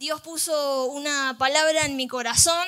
Dios 0.00 0.22
puso 0.22 0.86
una 0.86 1.36
palabra 1.36 1.84
en 1.84 1.94
mi 1.94 2.08
corazón 2.08 2.66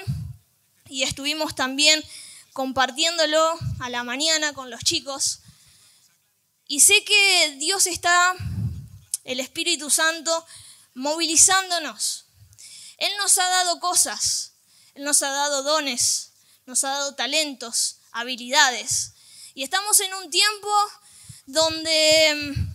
y 0.90 1.02
estuvimos 1.02 1.54
también 1.54 2.04
compartiéndolo 2.52 3.58
a 3.80 3.88
la 3.88 4.04
mañana 4.04 4.52
con 4.52 4.68
los 4.68 4.84
chicos. 4.84 5.38
Y 6.66 6.80
sé 6.80 7.02
que 7.04 7.56
Dios 7.58 7.86
está, 7.86 8.34
el 9.24 9.40
Espíritu 9.40 9.88
Santo, 9.88 10.44
movilizándonos. 10.92 12.26
Él 12.98 13.10
nos 13.16 13.38
ha 13.38 13.48
dado 13.48 13.80
cosas, 13.80 14.52
Él 14.92 15.04
nos 15.04 15.22
ha 15.22 15.30
dado 15.30 15.62
dones, 15.62 16.32
nos 16.66 16.84
ha 16.84 16.90
dado 16.90 17.14
talentos, 17.14 17.96
habilidades. 18.10 19.14
Y 19.54 19.62
estamos 19.62 19.98
en 20.00 20.12
un 20.12 20.28
tiempo 20.28 20.68
donde 21.46 22.71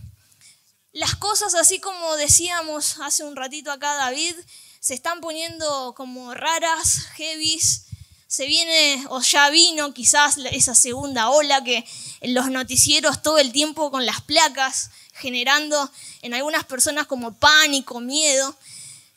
las 0.98 1.14
cosas, 1.14 1.54
así 1.54 1.78
como 1.78 2.16
decíamos 2.16 2.96
hace 3.00 3.22
un 3.22 3.36
ratito 3.36 3.70
acá 3.70 3.94
David, 3.94 4.34
se 4.80 4.94
están 4.94 5.20
poniendo 5.20 5.94
como 5.96 6.34
raras, 6.34 7.06
heavies. 7.14 7.84
Se 8.26 8.46
viene, 8.46 9.06
o 9.08 9.22
ya 9.22 9.48
vino 9.48 9.94
quizás 9.94 10.38
esa 10.50 10.74
segunda 10.74 11.30
ola 11.30 11.62
que 11.62 11.86
en 12.20 12.34
los 12.34 12.50
noticieros 12.50 13.22
todo 13.22 13.38
el 13.38 13.52
tiempo 13.52 13.92
con 13.92 14.06
las 14.06 14.20
placas, 14.22 14.90
generando 15.14 15.88
en 16.22 16.34
algunas 16.34 16.64
personas 16.64 17.06
como 17.06 17.32
pánico, 17.32 18.00
miedo. 18.00 18.58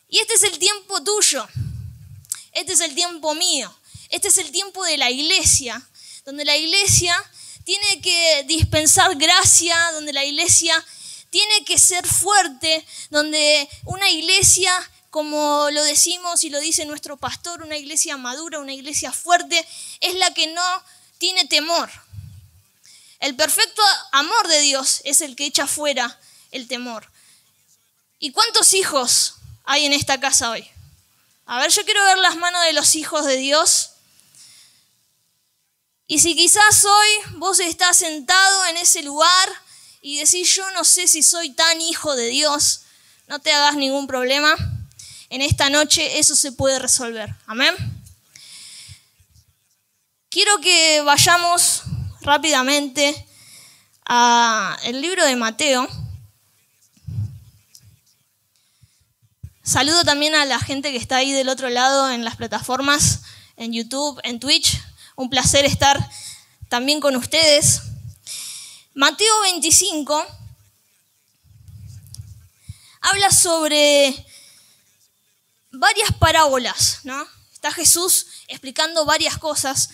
Y 0.08 0.20
este 0.20 0.36
es 0.36 0.44
el 0.44 0.60
tiempo 0.60 1.04
tuyo, 1.04 1.46
este 2.52 2.74
es 2.74 2.80
el 2.80 2.94
tiempo 2.94 3.34
mío, 3.34 3.76
este 4.10 4.27
es 4.27 4.38
el 4.38 4.52
tiempo 4.52 4.84
de 4.86 4.98
la 4.98 5.10
iglesia, 5.10 5.82
donde 6.26 6.46
la 6.46 6.55
iglesia 6.55 7.16
tiene 7.66 8.02
que 8.02 8.44
dispensar 8.48 9.16
gracia, 9.16 9.76
donde 9.94 10.13
la 10.13 10.24
iglesia 10.24 10.86
tiene 11.31 11.63
que 11.66 11.80
ser 11.80 12.05
fuerte, 12.05 12.85
donde 13.09 13.67
una 13.85 14.09
iglesia, 14.09 14.71
como 15.09 15.70
lo 15.71 15.81
decimos 15.84 16.44
y 16.44 16.49
lo 16.49 16.59
dice 16.59 16.85
nuestro 16.85 17.17
pastor, 17.17 17.63
una 17.63 17.77
iglesia 17.77 18.17
madura, 18.17 18.59
una 18.59 18.73
iglesia 18.73 19.12
fuerte, 19.12 19.65
es 20.01 20.13
la 20.15 20.32
que 20.34 20.48
no 20.48 20.84
tiene 21.18 21.46
temor. 21.46 21.90
El 23.20 23.35
perfecto 23.35 23.82
amor 24.12 24.48
de 24.49 24.60
Dios 24.60 25.01
es 25.05 25.21
el 25.21 25.35
que 25.35 25.46
echa 25.46 25.68
fuera 25.68 26.20
el 26.51 26.68
temor. 26.68 27.10
¿Y 28.20 28.32
cuántos 28.32 28.73
hijos 28.73 29.35
hay 29.63 29.85
en 29.85 29.93
esta 29.93 30.20
casa 30.20 30.51
hoy? 30.51 30.70
A 31.45 31.60
ver, 31.60 31.71
yo 31.71 31.85
quiero 31.85 32.04
ver 32.04 32.18
las 32.18 32.35
manos 32.35 32.62
de 32.66 32.73
los 32.73 32.93
hijos 32.95 33.26
de 33.26 33.38
Dios. 33.38 33.91
Y 36.07 36.20
si 36.20 36.35
quizás 36.35 36.84
hoy 36.84 37.10
vos 37.38 37.62
estás 37.62 37.98
sentado 37.98 38.66
en 38.66 38.77
ese 38.77 39.01
lugar 39.01 39.49
y 40.02 40.18
decís, 40.18 40.54
yo 40.55 40.70
no 40.71 40.84
sé 40.84 41.07
si 41.07 41.21
soy 41.21 41.52
tan 41.52 41.80
hijo 41.80 42.16
de 42.16 42.27
Dios, 42.27 42.82
no 43.27 43.40
te 43.40 43.54
hagas 43.54 43.76
ningún 43.76 44.07
problema. 44.07 44.55
En 45.30 45.41
esta 45.41 45.70
noche 45.70 46.20
eso 46.20 46.35
se 46.35 46.52
puede 46.52 46.80
resolver. 46.80 47.34
Amén. 47.46 47.74
Quiero 50.29 50.60
que 50.60 51.02
vayamos 51.02 51.84
rápidamente 52.22 53.27
al 54.05 55.02
libro 55.02 55.24
de 55.26 55.35
Mateo. 55.35 55.88
Saludo 59.63 60.04
también 60.04 60.35
a 60.35 60.46
la 60.46 60.60
gente 60.60 60.91
que 60.91 60.98
está 60.98 61.18
ahí 61.18 61.32
del 61.32 61.48
otro 61.48 61.70
lado 61.70 62.10
en 62.10 62.26
las 62.26 62.35
plataformas, 62.35 63.22
en 63.55 63.72
YouTube, 63.72 64.19
en 64.24 64.40
Twitch. 64.40 64.81
Un 65.16 65.29
placer 65.29 65.63
estar 65.66 66.09
también 66.68 67.00
con 67.00 67.16
ustedes. 67.16 67.91
Mateo 68.94 69.40
25 69.44 70.28
habla 73.00 73.31
sobre 73.31 74.25
varias 75.72 76.12
parábolas, 76.20 77.00
¿no? 77.03 77.25
Está 77.53 77.72
Jesús 77.72 78.28
explicando 78.50 79.06
varias 79.06 79.38
cosas. 79.38 79.92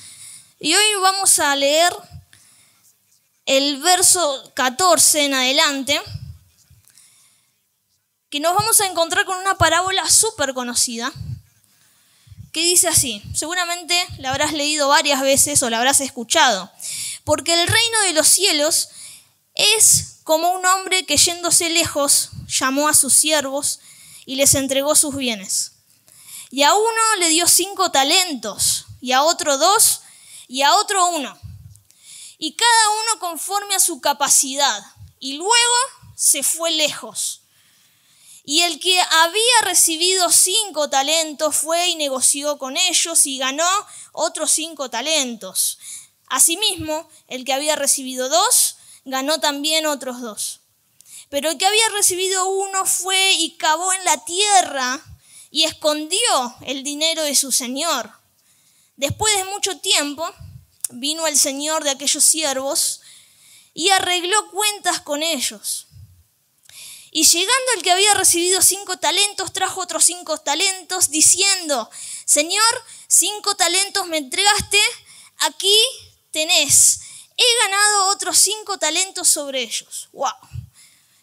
Y 0.60 0.74
hoy 0.74 0.84
vamos 1.00 1.38
a 1.38 1.56
leer 1.56 1.94
el 3.46 3.80
verso 3.84 4.52
14 4.56 5.26
en 5.26 5.34
adelante, 5.36 6.02
que 8.32 8.40
nos 8.40 8.56
vamos 8.56 8.82
a 8.82 8.88
encontrar 8.88 9.26
con 9.26 9.38
una 9.38 9.60
parábola 9.60 10.10
súper 10.10 10.56
conocida, 10.56 11.14
que 12.52 12.64
dice 12.64 12.88
así, 12.88 13.22
seguramente 13.36 13.96
la 14.18 14.32
habrás 14.32 14.54
leído 14.54 14.88
varias 14.88 15.22
veces 15.22 15.62
o 15.62 15.70
la 15.70 15.78
habrás 15.78 16.02
escuchado 16.02 16.72
porque 17.28 17.62
el 17.62 17.68
reino 17.68 18.02
de 18.04 18.14
los 18.14 18.26
cielos 18.26 18.88
es 19.54 20.20
como 20.24 20.50
un 20.54 20.66
hombre 20.66 21.06
que 21.06 21.18
yéndose 21.18 21.70
lejos 21.70 22.30
llamó 22.48 22.88
a 22.88 22.94
sus 22.94 23.12
siervos 23.12 23.82
y 24.26 24.36
les 24.36 24.56
entregó 24.56 24.96
sus 24.96 25.14
bienes. 25.14 25.74
Y 26.52 26.64
a 26.64 26.74
uno 26.74 27.16
le 27.20 27.28
dio 27.28 27.46
cinco 27.46 27.92
talentos, 27.92 28.86
y 29.02 29.12
a 29.12 29.24
otro 29.24 29.58
dos, 29.58 30.04
y 30.48 30.62
a 30.62 30.74
otro 30.76 31.06
uno. 31.08 31.38
Y 32.38 32.54
cada 32.54 32.90
uno 33.02 33.20
conforme 33.20 33.76
a 33.76 33.82
su 33.82 34.00
capacidad. 34.00 34.82
Y 35.20 35.34
luego 35.34 35.76
se 36.16 36.44
fue 36.44 36.72
lejos. 36.72 37.42
Y 38.46 38.62
el 38.62 38.80
que 38.80 38.98
había 39.02 39.62
recibido 39.64 40.32
cinco 40.32 40.90
talentos 40.90 41.58
fue 41.58 41.90
y 41.90 41.96
negoció 41.96 42.58
con 42.58 42.78
ellos 42.78 43.26
y 43.26 43.38
ganó 43.38 43.68
otros 44.14 44.50
cinco 44.50 44.90
talentos. 44.90 45.78
Asimismo, 46.28 47.10
el 47.28 47.46
que 47.46 47.54
había 47.54 47.76
recibido 47.76 48.30
dos, 48.30 48.78
ganó 49.06 49.40
también 49.40 49.86
otros 49.86 50.22
dos. 50.22 50.62
Pero 51.30 51.50
el 51.50 51.58
que 51.58 51.66
había 51.66 51.90
recibido 51.90 52.48
uno 52.50 52.86
fue 52.86 53.34
y 53.34 53.58
cavó 53.58 53.92
en 53.94 54.04
la 54.06 54.24
tierra 54.26 55.02
y 55.52 55.64
escondió 55.64 56.56
el 56.62 56.84
dinero 56.84 57.24
de 57.24 57.36
su 57.36 57.52
señor. 57.52 58.12
Después 58.96 59.36
de 59.36 59.46
mucho 59.46 59.80
tiempo, 59.80 60.28
vino 60.90 61.28
el 61.28 61.38
señor 61.38 61.84
de 61.84 61.92
aquellos 61.92 62.24
siervos 62.24 63.02
y 63.74 63.90
arregló 63.90 64.50
cuentas 64.52 65.02
con 65.02 65.24
ellos. 65.24 65.88
Y 67.12 67.24
llegando 67.24 67.72
el 67.76 67.84
que 67.84 67.92
había 67.92 68.14
recibido 68.14 68.62
cinco 68.62 68.98
talentos, 68.98 69.54
trajo 69.54 69.82
otros 69.82 70.04
cinco 70.04 70.38
talentos, 70.40 71.10
diciendo, 71.10 71.90
Señor, 72.26 72.84
cinco 73.08 73.56
talentos 73.56 74.08
me 74.08 74.18
entregaste, 74.18 74.80
aquí 75.38 75.78
tenés, 76.32 77.00
he 77.38 77.66
ganado 77.66 78.08
otros 78.08 78.38
cinco 78.38 78.78
talentos 78.78 79.28
sobre 79.28 79.62
ellos. 79.62 80.10
¡Wow! 80.14 80.32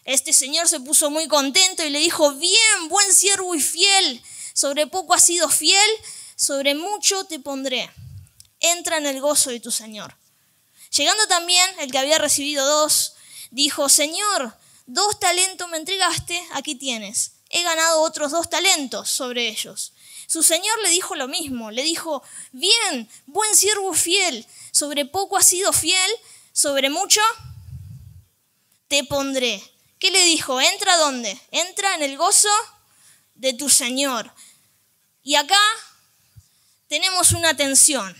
Este 0.05 0.33
señor 0.33 0.67
se 0.67 0.79
puso 0.79 1.09
muy 1.09 1.27
contento 1.27 1.83
y 1.83 1.89
le 1.89 1.99
dijo, 1.99 2.31
bien, 2.33 2.89
buen 2.89 3.11
siervo 3.13 3.55
y 3.55 3.61
fiel, 3.61 4.23
sobre 4.53 4.87
poco 4.87 5.13
has 5.13 5.25
sido 5.25 5.49
fiel, 5.49 5.89
sobre 6.35 6.75
mucho 6.75 7.25
te 7.25 7.39
pondré. 7.39 7.91
Entra 8.59 8.97
en 8.97 9.07
el 9.07 9.19
gozo 9.19 9.49
de 9.49 9.59
tu 9.59 9.71
Señor. 9.71 10.15
Llegando 10.95 11.27
también 11.27 11.69
el 11.79 11.91
que 11.91 11.97
había 11.97 12.17
recibido 12.17 12.65
dos, 12.65 13.13
dijo, 13.51 13.89
Señor, 13.89 14.57
dos 14.85 15.19
talentos 15.19 15.67
me 15.69 15.77
entregaste, 15.77 16.41
aquí 16.51 16.75
tienes. 16.75 17.33
He 17.49 17.63
ganado 17.63 18.01
otros 18.01 18.31
dos 18.31 18.49
talentos 18.49 19.09
sobre 19.09 19.49
ellos. 19.49 19.93
Su 20.27 20.43
Señor 20.43 20.77
le 20.83 20.89
dijo 20.89 21.15
lo 21.15 21.27
mismo, 21.27 21.71
le 21.71 21.83
dijo, 21.83 22.23
bien, 22.51 23.09
buen 23.25 23.55
siervo 23.55 23.93
fiel, 23.93 24.45
sobre 24.71 25.05
poco 25.05 25.37
has 25.37 25.47
sido 25.47 25.71
fiel, 25.73 26.11
sobre 26.51 26.89
mucho 26.89 27.21
te 28.87 29.03
pondré. 29.03 29.61
¿Qué 29.99 30.11
le 30.11 30.23
dijo? 30.25 30.59
¿Entra 30.59 30.97
dónde? 30.97 31.39
Entra 31.51 31.95
en 31.95 32.03
el 32.03 32.17
gozo 32.17 32.49
de 33.35 33.53
tu 33.53 33.69
Señor. 33.69 34.31
Y 35.23 35.35
acá 35.35 35.59
tenemos 36.87 37.31
una 37.31 37.55
tensión. 37.55 38.15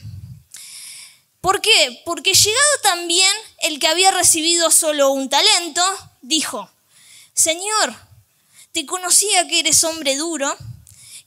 ¿Por 1.42 1.62
qué? 1.62 2.02
Porque 2.06 2.34
llegado 2.34 2.80
también 2.82 3.32
el 3.60 3.80
que 3.80 3.88
había 3.88 4.12
recibido 4.12 4.72
solo 4.72 5.12
un 5.12 5.30
talento, 5.30 5.84
dijo, 6.22 6.70
Señor, 7.34 7.96
te 8.72 8.86
conocía 8.86 9.48
que 9.48 9.60
eres 9.60 9.84
hombre 9.84 10.16
duro, 10.16 10.58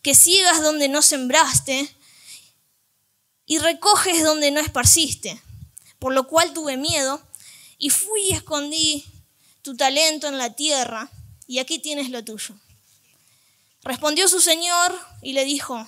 que 0.09 0.15
ciegas 0.15 0.63
donde 0.63 0.89
no 0.89 1.03
sembraste 1.03 1.95
y 3.45 3.59
recoges 3.59 4.25
donde 4.25 4.51
no 4.51 4.59
esparciste. 4.59 5.39
Por 5.99 6.15
lo 6.15 6.27
cual 6.27 6.55
tuve 6.55 6.79
miedo 6.79 7.23
y 7.77 7.91
fui 7.91 8.23
y 8.23 8.33
escondí 8.33 9.05
tu 9.61 9.77
talento 9.77 10.27
en 10.27 10.39
la 10.39 10.55
tierra 10.57 11.11
y 11.47 11.59
aquí 11.59 11.79
tienes 11.79 12.09
lo 12.09 12.25
tuyo. 12.25 12.55
Respondió 13.83 14.29
su 14.29 14.41
señor 14.41 14.99
y 15.21 15.35
le 15.35 15.45
dijo, 15.45 15.87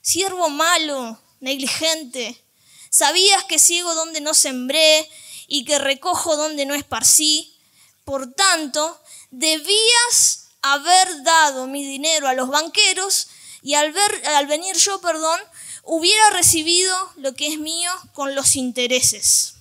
siervo 0.00 0.48
malo, 0.48 1.20
negligente, 1.40 2.40
sabías 2.88 3.42
que 3.46 3.58
ciego 3.58 3.96
donde 3.96 4.20
no 4.20 4.32
sembré 4.32 5.10
y 5.48 5.64
que 5.64 5.80
recojo 5.80 6.36
donde 6.36 6.66
no 6.66 6.74
esparcí, 6.76 7.58
por 8.04 8.32
tanto, 8.32 9.02
debías 9.32 10.50
haber 10.62 11.24
dado 11.24 11.66
mi 11.66 11.84
dinero 11.84 12.28
a 12.28 12.34
los 12.34 12.48
banqueros 12.48 13.26
y 13.66 13.74
al, 13.74 13.90
ver, 13.90 14.26
al 14.28 14.46
venir 14.46 14.76
yo, 14.76 15.00
perdón, 15.00 15.40
hubiera 15.82 16.30
recibido 16.30 16.96
lo 17.16 17.34
que 17.34 17.48
es 17.48 17.58
mío 17.58 17.90
con 18.12 18.36
los 18.36 18.54
intereses. 18.54 19.54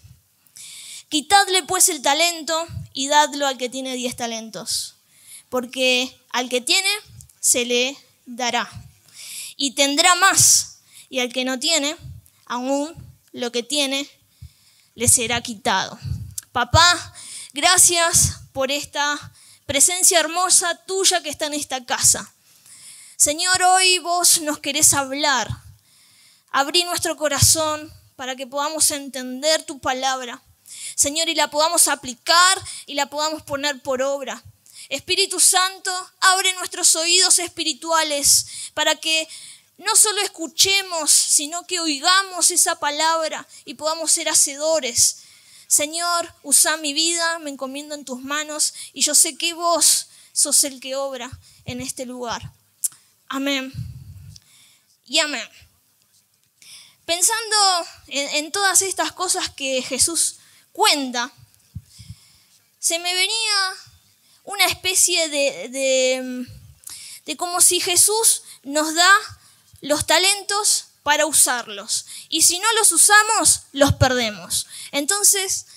Quitadle 1.10 1.64
pues 1.64 1.90
el 1.90 2.04
talento 2.04 2.68
y 2.94 3.08
dadlo 3.08 3.48
al 3.48 3.58
que 3.58 3.68
tiene 3.68 3.96
diez 3.96 4.16
talentos, 4.16 4.94
porque 5.50 6.16
al 6.30 6.50
que 6.50 6.62
tiene 6.62 6.88
se 7.40 7.66
le 7.66 7.98
dará. 8.28 8.70
Y 9.58 9.72
tendrá 9.72 10.14
más. 10.14 10.82
Y 11.10 11.22
al 11.22 11.34
que 11.34 11.44
no 11.44 11.58
tiene, 11.58 11.98
aún 12.46 12.94
lo 13.32 13.52
que 13.52 13.64
tiene 13.64 14.08
le 14.94 15.08
será 15.08 15.42
quitado. 15.42 15.98
Papá, 16.52 17.16
gracias 17.54 18.42
por 18.54 18.70
esta 18.70 19.34
presencia 19.66 20.20
hermosa 20.20 20.76
tuya 20.86 21.24
que 21.24 21.30
está 21.30 21.48
en 21.48 21.56
esta 21.56 21.84
casa. 21.86 22.35
Señor, 23.26 23.60
hoy 23.64 23.98
vos 23.98 24.40
nos 24.42 24.60
querés 24.60 24.94
hablar. 24.94 25.50
Abrí 26.52 26.84
nuestro 26.84 27.18
corazón 27.18 27.92
para 28.16 28.36
que 28.36 28.46
podamos 28.46 28.92
entender 28.92 29.64
tu 29.64 29.80
palabra. 29.80 30.44
Señor, 30.94 31.28
y 31.28 31.34
la 31.34 31.50
podamos 31.50 31.88
aplicar 31.88 32.62
y 32.86 32.94
la 32.94 33.10
podamos 33.10 33.42
poner 33.42 33.82
por 33.82 34.04
obra. 34.04 34.44
Espíritu 34.90 35.40
Santo, 35.40 35.92
abre 36.20 36.54
nuestros 36.54 36.96
oídos 36.96 37.40
espirituales 37.40 38.46
para 38.76 38.96
que 38.96 39.28
no 39.80 39.96
solo 39.96 40.22
escuchemos, 40.22 41.10
sino 41.10 41.66
que 41.66 41.80
oigamos 41.80 42.52
esa 42.52 42.76
palabra 42.76 43.48
y 43.66 43.74
podamos 43.74 44.12
ser 44.12 44.30
hacedores. 44.30 45.24
Señor, 45.66 46.32
usa 46.44 46.78
mi 46.78 46.94
vida, 46.94 47.40
me 47.40 47.50
encomiendo 47.50 47.96
en 47.96 48.06
tus 48.06 48.22
manos 48.22 48.76
y 48.94 49.02
yo 49.02 49.16
sé 49.16 49.36
que 49.36 49.56
vos 49.56 50.10
sos 50.32 50.64
el 50.64 50.80
que 50.80 50.96
obra 50.96 51.32
en 51.66 51.82
este 51.82 52.06
lugar. 52.06 52.54
Amén. 53.28 53.74
Y 55.06 55.20
amén. 55.20 55.48
Pensando 57.06 57.56
en, 58.08 58.52
todas 58.52 58.82
estas 58.82 59.12
cosas 59.12 59.50
que 59.50 59.82
Jesús 59.82 60.38
cuenta, 60.72 61.32
se 62.80 62.98
me 63.00 63.14
venía 63.14 63.74
una 64.44 64.66
especie 64.66 65.30
de, 65.30 65.70
de, 65.70 66.48
de 67.26 67.38
como 67.38 67.62
si 67.62 67.80
Jesús 67.80 68.44
nos 68.64 68.94
da 68.96 69.12
los 69.82 70.08
talentos 70.08 70.88
para 71.04 71.28
usarlos. 71.28 72.08
Y 72.30 72.42
si 72.42 72.58
no 72.58 72.74
los 72.74 72.92
usamos, 72.92 73.62
los 73.72 73.94
perdemos. 73.94 74.66
Entonces, 74.92 75.68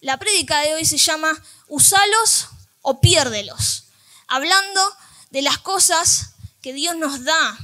la 0.00 0.18
prédica 0.18 0.60
de 0.60 0.74
hoy 0.74 0.84
se 0.84 0.98
llama 0.98 1.40
Usalos 1.68 2.48
o 2.80 3.00
piérdelos, 3.00 3.84
hablando 4.26 4.96
de 5.30 5.42
las 5.42 5.58
cosas 5.58 6.31
que 6.62 6.72
Dios 6.72 6.96
nos 6.96 7.24
da. 7.24 7.58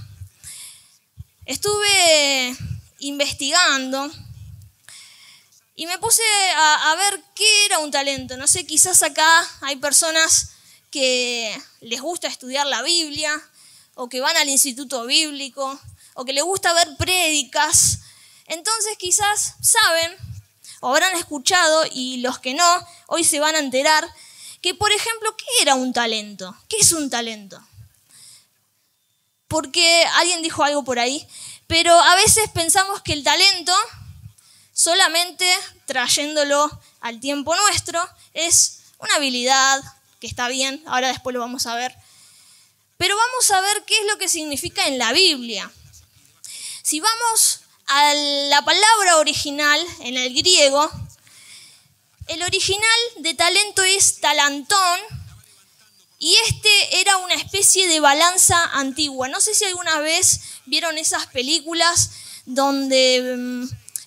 Estuve 1.46 2.56
investigando 2.98 4.10
y 5.76 5.86
me 5.86 5.98
puse 5.98 6.22
a, 6.56 6.94
ver 6.96 7.22
qué 7.34 7.66
era 7.66 7.78
un 7.78 7.92
talento. 7.92 8.36
No 8.36 8.48
sé, 8.48 8.66
quizás 8.66 9.02
acá 9.04 9.48
hay 9.60 9.76
personas 9.76 10.50
que 10.90 11.56
les 11.80 12.00
gusta 12.00 12.26
estudiar 12.26 12.66
la 12.66 12.82
Biblia 12.82 13.32
o 13.94 14.08
que 14.08 14.20
van 14.20 14.36
al 14.36 14.48
instituto 14.48 15.06
bíblico 15.06 15.80
o 16.14 16.24
que 16.24 16.32
les 16.32 16.42
gusta 16.42 16.72
ver 16.74 16.96
prédicas. 16.96 18.00
Entonces 18.46 18.98
quizás 18.98 19.54
saben 19.62 20.16
o 20.80 20.88
habrán 20.88 21.16
escuchado 21.16 21.84
y 21.92 22.18
los 22.18 22.40
que 22.40 22.54
no, 22.54 22.86
hoy 23.06 23.22
se 23.22 23.38
van 23.38 23.54
a 23.54 23.60
enterar 23.60 24.08
que, 24.60 24.74
por 24.74 24.90
ejemplo, 24.90 25.36
¿qué 25.36 25.62
era 25.62 25.76
un 25.76 25.92
talento? 25.92 26.56
¿Qué 26.68 26.78
es 26.78 26.90
un 26.90 27.08
talento? 27.08 27.62
Porque 29.48 30.04
alguien 30.14 30.42
dijo 30.42 30.62
algo 30.62 30.84
por 30.84 30.98
ahí, 30.98 31.26
pero 31.66 31.92
a 31.92 32.14
veces 32.16 32.48
pensamos 32.50 33.02
que 33.02 33.12
el 33.12 33.24
talento, 33.24 33.74
solamente 34.72 35.50
trayéndolo 35.86 36.70
al 37.00 37.20
tiempo 37.20 37.56
nuestro, 37.56 38.06
es 38.34 38.80
una 38.98 39.14
habilidad 39.16 39.82
que 40.20 40.26
está 40.26 40.48
bien, 40.48 40.82
ahora 40.86 41.08
después 41.08 41.34
lo 41.34 41.40
vamos 41.40 41.66
a 41.66 41.74
ver, 41.74 41.94
pero 42.96 43.16
vamos 43.16 43.50
a 43.50 43.60
ver 43.60 43.84
qué 43.84 43.98
es 43.98 44.06
lo 44.06 44.18
que 44.18 44.28
significa 44.28 44.86
en 44.86 44.98
la 44.98 45.12
Biblia. 45.12 45.70
Si 46.82 47.00
vamos 47.00 47.60
a 47.86 48.14
la 48.14 48.62
palabra 48.62 49.18
original 49.18 49.80
en 50.00 50.16
el 50.16 50.34
griego, 50.34 50.90
el 52.26 52.42
original 52.42 53.00
de 53.18 53.34
talento 53.34 53.82
es 53.84 54.20
talantón 54.20 55.00
y 56.18 56.34
este 56.48 57.00
era 57.00 57.16
una 57.18 57.34
especie 57.34 57.86
de 57.86 58.00
balanza 58.00 58.62
antigua. 58.72 59.28
No 59.28 59.40
sé 59.40 59.54
si 59.54 59.64
alguna 59.64 60.00
vez 60.00 60.40
vieron 60.66 60.98
esas 60.98 61.26
películas 61.26 62.10
donde 62.44 63.36
mm, 63.36 63.64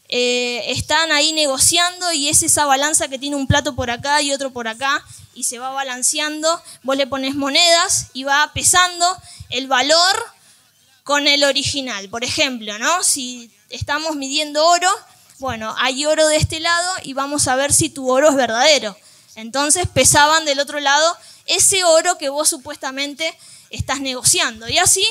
eh, 0.09 0.71
están 0.71 1.11
ahí 1.11 1.31
negociando 1.31 2.11
y 2.11 2.27
es 2.27 2.43
esa 2.43 2.65
balanza 2.65 3.07
que 3.07 3.17
tiene 3.17 3.37
un 3.37 3.47
plato 3.47 3.75
por 3.75 3.89
acá 3.89 4.21
y 4.21 4.33
otro 4.33 4.51
por 4.51 4.67
acá 4.67 5.03
y 5.33 5.45
se 5.45 5.57
va 5.57 5.69
balanceando. 5.71 6.61
Vos 6.83 6.97
le 6.97 7.07
pones 7.07 7.35
monedas 7.35 8.07
y 8.13 8.23
va 8.23 8.51
pesando 8.53 9.05
el 9.49 9.67
valor 9.67 10.25
con 11.03 11.27
el 11.27 11.45
original. 11.45 12.09
Por 12.09 12.25
ejemplo, 12.25 12.77
¿no? 12.77 13.03
Si 13.03 13.51
estamos 13.69 14.17
midiendo 14.17 14.65
oro, 14.67 14.89
bueno, 15.39 15.73
hay 15.77 16.05
oro 16.05 16.27
de 16.27 16.35
este 16.35 16.59
lado 16.59 16.93
y 17.03 17.13
vamos 17.13 17.47
a 17.47 17.55
ver 17.55 17.71
si 17.73 17.89
tu 17.89 18.11
oro 18.11 18.29
es 18.29 18.35
verdadero. 18.35 18.97
Entonces 19.35 19.87
pesaban 19.87 20.45
del 20.45 20.59
otro 20.59 20.79
lado 20.79 21.17
ese 21.45 21.83
oro 21.83 22.17
que 22.17 22.29
vos 22.29 22.49
supuestamente 22.49 23.37
estás 23.69 23.99
negociando. 24.01 24.67
Y 24.67 24.77
así 24.77 25.05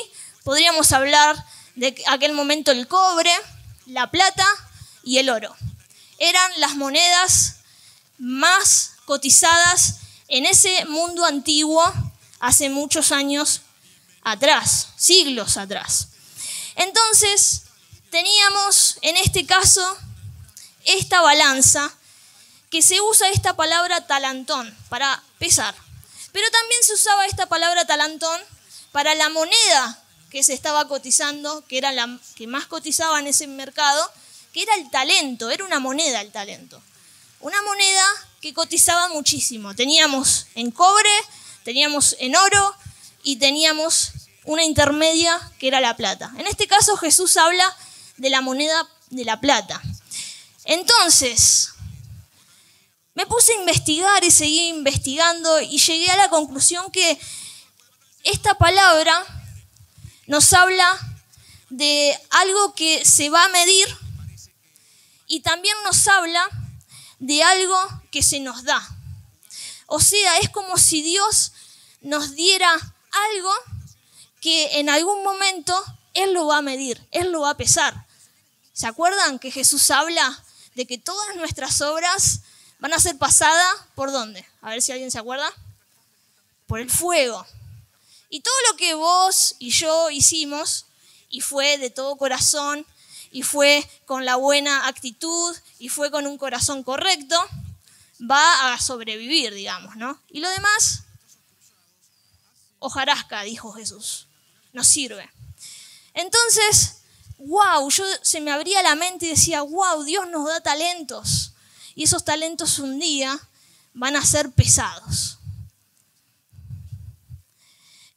podríamos 0.45 0.93
hablar 0.93 1.45
de 1.75 1.95
aquel 2.09 2.33
momento 2.33 2.71
el 2.71 2.87
cobre, 2.89 3.33
la 3.87 4.11
plata 4.11 4.47
y 5.03 5.19
el 5.19 5.31
oro. 5.31 5.55
Eran 6.19 6.53
las 6.59 6.77
monedas 6.77 7.57
más 8.19 8.93
cotizadas 9.07 9.97
en 10.29 10.47
ese 10.47 10.85
mundo 10.85 11.25
antiguo 11.25 11.83
hace 12.39 12.69
muchos 12.69 13.13
años 13.13 13.63
atrás, 14.23 14.89
siglos 14.97 15.57
atrás. 15.57 16.09
Entonces, 16.77 17.63
teníamos 18.11 18.99
en 19.03 19.17
este 19.17 19.47
caso 19.47 19.97
esta 20.85 21.21
balanza 21.21 21.93
que 22.71 22.83
se 22.83 23.01
usa 23.01 23.29
esta 23.31 23.57
palabra 23.57 24.07
talantón 24.07 24.75
para 24.89 25.23
pesar. 25.39 25.75
Pero 26.33 26.49
también 26.51 26.83
se 26.85 26.95
usaba 26.95 27.27
esta 27.27 27.47
palabra 27.47 27.85
talantón 27.85 28.41
para 28.93 29.15
la 29.15 29.29
moneda 29.29 30.03
que 30.31 30.45
se 30.45 30.55
estaba 30.55 30.87
cotizando, 30.87 31.65
que 31.67 31.79
era 31.79 31.91
la 31.91 32.19
que 32.37 32.47
más 32.47 32.67
cotizaba 32.67 33.19
en 33.19 33.27
ese 33.27 33.49
mercado, 33.49 34.11
que 34.53 34.63
era 34.63 34.75
el 34.77 34.89
talento, 34.91 35.51
era 35.51 35.65
una 35.65 35.81
moneda 35.81 36.21
el 36.21 36.31
talento. 36.31 36.81
Una 37.41 37.61
moneda 37.63 38.05
que 38.41 38.55
cotizaba 38.55 39.09
muchísimo. 39.09 39.75
Teníamos 39.75 40.47
en 40.55 40.71
cobre, 40.71 41.11
teníamos 41.65 42.15
en 42.21 42.37
oro 42.37 42.77
y 43.25 43.37
teníamos 43.37 44.13
una 44.45 44.63
intermedia 44.63 45.39
que 45.59 45.69
era 45.69 45.81
la 45.81 45.97
plata. 45.97 46.33
En 46.39 46.47
este 46.47 46.69
caso 46.69 46.97
Jesús 46.97 47.37
habla 47.37 47.77
de 48.17 48.31
la 48.31 48.41
moneda 48.41 48.89
de 49.11 49.25
la 49.25 49.41
plata. 49.41 49.81
Entonces, 50.65 51.71
me 53.21 53.27
puse 53.27 53.53
a 53.53 53.61
investigar 53.61 54.25
y 54.25 54.31
seguí 54.31 54.69
investigando 54.69 55.61
y 55.61 55.79
llegué 55.79 56.11
a 56.11 56.17
la 56.17 56.31
conclusión 56.31 56.91
que 56.91 57.21
esta 58.25 58.55
palabra 58.57 59.15
nos 60.27 60.55
habla 60.55 60.89
de 61.69 62.19
algo 62.31 62.75
que 62.75 63.05
se 63.05 63.29
va 63.29 63.45
a 63.45 63.49
medir 63.51 63.87
y 65.27 65.41
también 65.41 65.77
nos 65.85 66.09
habla 66.09 66.49
de 67.19 67.43
algo 67.43 67.77
que 68.11 68.23
se 68.23 68.41
nos 68.41 68.65
da. 68.65 68.81
O 69.87 70.01
sea, 70.01 70.39
es 70.39 70.49
como 70.49 70.79
si 70.79 71.03
Dios 71.03 71.53
nos 72.01 72.35
diera 72.35 72.73
algo 73.35 73.53
que 74.41 74.79
en 74.79 74.89
algún 74.89 75.23
momento 75.23 75.79
Él 76.15 76.33
lo 76.33 76.47
va 76.47 76.57
a 76.57 76.63
medir, 76.63 77.07
Él 77.11 77.33
lo 77.33 77.43
va 77.43 77.51
a 77.51 77.57
pesar. 77.59 78.07
¿Se 78.73 78.87
acuerdan 78.87 79.39
que 79.39 79.51
Jesús 79.51 79.91
habla 79.91 80.43
de 80.75 80.87
que 80.87 80.97
todas 80.97 81.37
nuestras 81.37 81.83
obras 81.83 82.41
van 82.81 82.93
a 82.93 82.99
ser 82.99 83.17
pasadas 83.19 83.77
por 83.95 84.11
dónde? 84.11 84.47
A 84.63 84.71
ver 84.71 84.83
si 84.83 84.93
alguien 84.93 85.11
se 85.11 85.19
acuerda. 85.19 85.51
Por 86.67 86.81
el 86.81 86.91
fuego. 86.91 87.47
Y 88.29 88.41
todo 88.41 88.55
lo 88.71 88.77
que 88.77 88.95
vos 88.95 89.57
y 89.59 89.71
yo 89.71 90.11
hicimos, 90.11 90.87
y 91.29 91.41
fue 91.41 91.79
de 91.79 91.91
todo 91.91 92.17
corazón, 92.17 92.87
y 93.31 93.43
fue 93.43 93.89
con 94.07 94.25
la 94.25 94.37
buena 94.37 94.89
actitud, 94.89 95.57
y 95.79 95.89
fue 95.89 96.11
con 96.11 96.27
un 96.27 96.39
corazón 96.39 96.83
correcto, 96.83 97.37
va 98.21 98.73
a 98.73 98.81
sobrevivir, 98.81 99.55
digamos, 99.55 99.97
¿no? 99.97 100.21
Y 100.31 100.41
lo 100.41 100.51
demás, 100.51 101.05
hojarasca, 102.79 103.43
dijo 103.43 103.73
Jesús 103.73 104.27
nos 104.73 104.87
sirve. 104.87 105.29
Entonces, 106.15 106.99
wow, 107.39 107.89
yo 107.91 108.05
se 108.23 108.41
me 108.41 108.51
abría 108.51 108.83
la 108.83 108.95
mente 108.95 109.27
y 109.27 109.31
decía, 109.31 109.63
wow, 109.63 110.03
Dios 110.05 110.29
nos 110.29 110.47
da 110.47 110.61
talentos. 110.61 111.53
Y 111.95 112.05
esos 112.05 112.25
talentos 112.25 112.79
un 112.79 112.99
día 112.99 113.39
van 113.95 114.17
a 114.17 114.25
ser 114.25 114.51
pesados. 114.53 115.39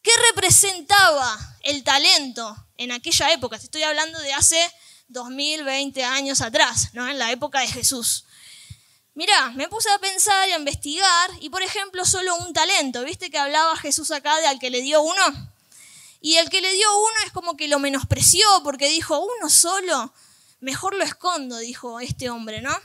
¿Qué 0.01 0.12
representaba 0.32 1.58
el 1.62 1.84
talento 1.84 2.56
en 2.77 2.92
aquella 2.92 3.32
época? 3.32 3.58
Te 3.58 3.65
estoy 3.65 3.84
hablando 3.84 4.20
de 4.20 4.34
hace 4.34 4.60
2020 5.08 6.03
años 6.03 6.42
atrás, 6.42 6.89
¿no? 6.94 7.08
En 7.08 7.18
la 7.18 7.32
época 7.32 7.62
de 7.62 7.68
Jesús. 7.68 8.25
Mirá, 9.15 9.51
me 9.51 9.70
puse 9.70 9.89
a 9.92 10.00
pensar 10.00 10.50
y 10.50 10.53
a 10.53 10.58
investigar, 10.58 11.30
y 11.39 11.50
por 11.50 11.62
ejemplo, 11.62 12.03
solo 12.03 12.36
un 12.38 12.51
talento, 12.51 13.03
¿viste 13.03 13.30
que 13.30 13.38
hablaba 13.38 13.77
Jesús 13.77 14.10
acá 14.12 14.36
de 14.39 14.48
al 14.48 14.60
que 14.60 14.72
le 14.72 14.82
dio 14.82 15.01
uno? 15.01 15.53
Y 16.20 16.38
el 16.38 16.50
que 16.50 16.62
le 16.62 16.74
dio 16.74 16.88
uno 16.98 17.13
es 17.25 17.32
como 17.32 17.56
que 17.56 17.68
lo 17.68 17.80
menospreció 17.80 18.48
porque 18.63 18.89
dijo, 18.89 19.20
uno 19.20 19.50
solo, 19.50 20.13
mejor 20.62 20.96
lo 20.96 21.03
escondo, 21.03 21.58
dijo 21.58 22.00
este 22.00 22.30
hombre, 22.30 22.62
¿no? 22.62 22.75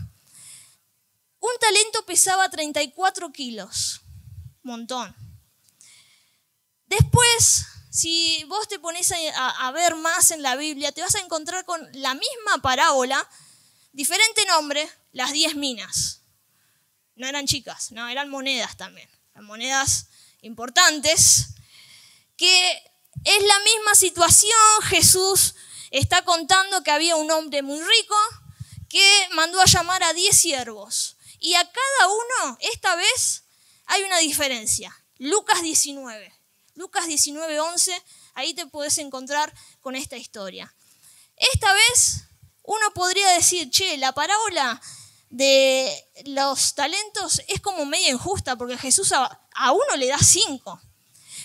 Un 1.40 1.50
talento 1.60 2.04
pesaba 2.04 2.48
34 2.48 3.30
kilos, 3.30 4.00
montón. 4.62 5.14
Después, 6.86 7.66
si 7.90 8.44
vos 8.44 8.66
te 8.68 8.78
pones 8.78 9.12
a, 9.34 9.70
ver 9.72 9.94
más 9.96 10.30
en 10.30 10.42
la 10.42 10.56
Biblia, 10.56 10.92
te 10.92 11.02
vas 11.02 11.14
a 11.14 11.20
encontrar 11.20 11.64
con 11.64 11.86
la 11.92 12.14
misma 12.14 12.62
parábola, 12.62 13.28
diferente 13.92 14.44
nombre, 14.46 14.88
las 15.12 15.32
10 15.32 15.56
minas. 15.56 16.22
No 17.14 17.26
eran 17.26 17.46
chicas, 17.46 17.92
no, 17.92 18.08
eran 18.08 18.30
monedas 18.30 18.76
también. 18.76 19.08
Monedas 19.34 20.06
importantes, 20.42 21.48
que 22.36 22.72
es 23.24 23.42
la 23.42 23.58
misma 23.60 23.94
situación. 23.94 24.58
Jesús 24.84 25.54
está 25.90 26.22
contando 26.24 26.82
que 26.82 26.90
había 26.90 27.16
un 27.16 27.30
hombre 27.30 27.62
muy 27.62 27.80
rico 27.80 28.16
que 28.88 29.28
mandó 29.32 29.60
a 29.60 29.66
llamar 29.66 30.02
a 30.02 30.12
10 30.12 30.36
siervos. 30.36 31.17
Y 31.38 31.54
a 31.54 31.64
cada 31.64 32.08
uno, 32.08 32.58
esta 32.60 32.94
vez, 32.96 33.44
hay 33.86 34.02
una 34.02 34.18
diferencia. 34.18 34.94
Lucas 35.18 35.62
19. 35.62 36.34
Lucas 36.74 37.06
19, 37.08 37.58
11, 37.58 38.02
ahí 38.34 38.54
te 38.54 38.66
puedes 38.66 38.98
encontrar 38.98 39.52
con 39.80 39.96
esta 39.96 40.16
historia. 40.16 40.72
Esta 41.36 41.72
vez 41.74 42.24
uno 42.62 42.92
podría 42.94 43.28
decir, 43.30 43.70
che, 43.70 43.96
la 43.96 44.12
parábola 44.12 44.80
de 45.30 45.90
los 46.26 46.74
talentos 46.74 47.42
es 47.48 47.60
como 47.60 47.84
media 47.84 48.10
injusta 48.10 48.56
porque 48.56 48.78
Jesús 48.78 49.12
a, 49.12 49.40
a 49.54 49.72
uno 49.72 49.96
le 49.96 50.06
da 50.06 50.18
cinco. 50.18 50.80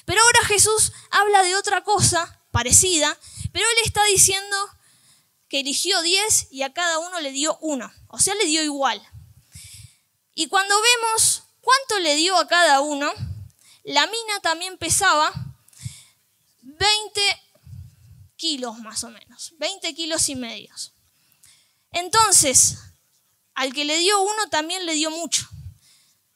Pero 0.06 0.22
ahora 0.22 0.46
Jesús 0.46 0.92
habla 1.10 1.44
de 1.44 1.56
otra 1.56 1.84
cosa 1.84 2.42
parecida, 2.52 3.18
pero 3.52 3.66
él 3.66 3.78
está 3.86 4.04
diciendo 4.06 4.58
que 5.50 5.62
eligió 5.62 6.02
diez 6.02 6.48
y 6.52 6.64
a 6.64 6.74
cada 6.74 7.00
uno 7.00 7.20
le 7.22 7.32
dio 7.32 7.58
uno, 7.62 7.92
o 8.08 8.20
sea, 8.20 8.36
le 8.36 8.46
dio 8.46 8.64
igual. 8.64 9.02
Y 10.36 10.48
cuando 10.48 10.76
vemos 10.82 11.44
cuánto 11.62 12.00
le 12.00 12.16
dio 12.16 12.38
a 12.38 12.48
cada 12.48 12.82
uno, 12.82 13.12
la 13.84 14.08
mina 14.08 14.40
también 14.42 14.78
pesaba 14.78 15.32
20 16.62 17.22
kilos 18.36 18.80
más 18.80 19.04
o 19.04 19.10
menos, 19.10 19.54
20 19.58 19.94
kilos 19.94 20.28
y 20.30 20.36
medios. 20.36 20.94
Entonces, 21.92 22.78
al 23.54 23.74
que 23.74 23.86
le 23.86 23.98
dio 24.00 24.20
uno 24.22 24.50
también 24.50 24.86
le 24.86 24.94
dio 24.94 25.12
mucho. 25.12 25.48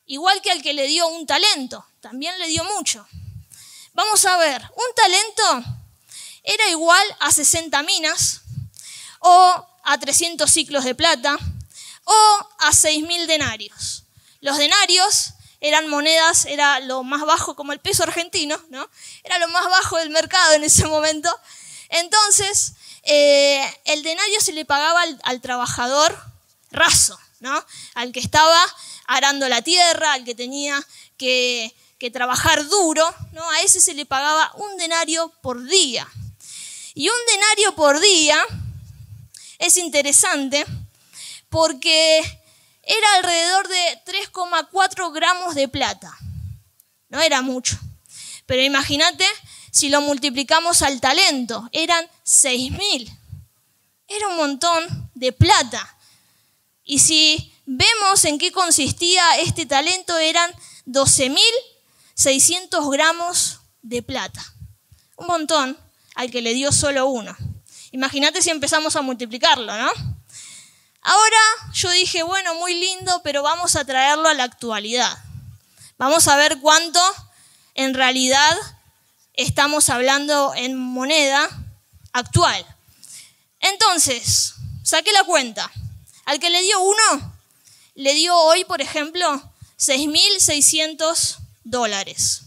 Igual 0.06 0.42
que 0.42 0.52
al 0.52 0.62
que 0.62 0.74
le 0.74 0.88
dio 0.88 1.08
un 1.08 1.26
talento, 1.26 1.86
también 2.00 2.38
le 2.40 2.48
dio 2.48 2.64
mucho. 2.64 3.06
Vamos 3.94 4.24
a 4.26 4.38
ver, 4.38 4.62
un 4.62 4.96
talento 4.96 5.80
era 6.44 6.70
igual 6.70 7.06
a 7.20 7.32
60 7.32 7.82
minas 7.84 8.42
o 9.20 9.68
a 9.84 10.00
300 10.00 10.50
ciclos 10.50 10.84
de 10.84 10.96
plata 10.96 11.38
o 12.08 12.50
a 12.60 12.72
6.000 12.72 13.28
denarios. 13.28 14.06
Los 14.40 14.58
denarios 14.58 15.34
eran 15.60 15.90
monedas, 15.90 16.46
era 16.46 16.80
lo 16.80 17.04
más 17.04 17.26
bajo, 17.26 17.56
como 17.56 17.74
el 17.74 17.80
peso 17.80 18.04
argentino, 18.04 18.58
¿no? 18.70 18.90
Era 19.24 19.40
lo 19.40 19.50
más 19.50 19.66
bajo 19.66 19.98
del 19.98 20.10
mercado 20.10 20.54
en 20.54 20.64
ese 20.64 20.86
momento. 20.88 21.30
Entonces, 21.90 22.74
eh, 23.04 23.62
el 23.86 24.04
denario 24.04 24.40
se 24.40 24.54
le 24.54 24.66
pagaba 24.66 25.04
al, 25.24 25.42
trabajador 25.42 26.18
raso, 26.72 27.20
¿no? 27.42 27.66
Al 27.96 28.12
que 28.14 28.20
estaba 28.20 28.62
arando 29.08 29.50
la 29.50 29.62
tierra, 29.62 30.14
al 30.14 30.24
que 30.24 30.36
tenía 30.36 30.82
que, 31.18 31.76
que 32.00 32.10
trabajar 32.10 32.66
duro, 32.68 33.14
¿no? 33.34 33.50
A 33.52 33.62
ese 33.62 33.82
se 33.82 33.96
le 33.96 34.06
pagaba 34.06 34.52
un 34.56 34.78
denario 34.78 35.34
por 35.42 35.64
día. 35.66 36.08
Y 36.94 37.10
un 37.10 37.26
denario 37.34 37.76
por 37.76 38.00
día 38.00 38.42
es 39.60 39.76
interesante 39.76 40.66
porque 41.50 42.20
era 42.84 43.14
alrededor 43.16 43.68
de 43.68 44.02
3,4 44.06 45.14
gramos 45.14 45.56
de 45.56 45.68
plata. 45.68 46.16
No 47.10 47.20
era 47.22 47.42
mucho. 47.42 47.78
Pero 48.46 48.64
imagínate 48.64 49.26
si 49.72 49.90
lo 49.90 50.02
multiplicamos 50.02 50.82
al 50.82 51.00
talento, 51.00 51.70
eran 51.72 52.06
6.000. 52.26 53.16
Era 54.08 54.28
un 54.30 54.38
montón 54.38 55.12
de 55.14 55.32
plata. 55.34 55.96
Y 56.84 56.98
si 57.00 57.54
vemos 57.66 58.26
en 58.26 58.40
qué 58.40 58.52
consistía 58.52 59.38
este 59.38 59.66
talento, 59.66 60.18
eran 60.18 60.52
12.600 60.86 62.92
gramos 62.92 63.60
de 63.82 64.02
plata. 64.02 64.54
Un 65.18 65.28
montón 65.28 65.78
al 66.16 66.32
que 66.32 66.42
le 66.42 66.54
dio 66.54 66.72
solo 66.72 67.08
uno. 67.08 67.36
Imagínate 67.92 68.42
si 68.42 68.50
empezamos 68.50 68.96
a 68.96 69.02
multiplicarlo, 69.02 69.78
¿no? 69.78 70.17
Ahora 71.10 71.38
yo 71.72 71.90
dije, 71.92 72.22
bueno, 72.22 72.56
muy 72.56 72.76
lindo, 72.76 73.22
pero 73.24 73.42
vamos 73.42 73.78
a 73.78 73.86
traerlo 73.86 74.28
a 74.28 74.34
la 74.34 74.44
actualidad. 74.44 75.18
Vamos 75.98 76.28
a 76.28 76.36
ver 76.36 76.60
cuánto 76.60 77.00
en 77.76 77.94
realidad 77.94 78.54
estamos 79.34 79.90
hablando 79.90 80.54
en 80.54 80.78
moneda 80.78 81.48
actual. 82.12 82.66
Entonces, 83.62 84.56
saqué 84.84 85.14
la 85.14 85.24
cuenta. 85.24 85.72
Al 86.26 86.42
que 86.42 86.50
le 86.50 86.62
dio 86.62 86.78
uno, 86.82 87.40
le 87.96 88.14
dio 88.14 88.36
hoy, 88.36 88.66
por 88.66 88.82
ejemplo, 88.82 89.42
6.600 89.80 91.38
dólares. 91.64 92.42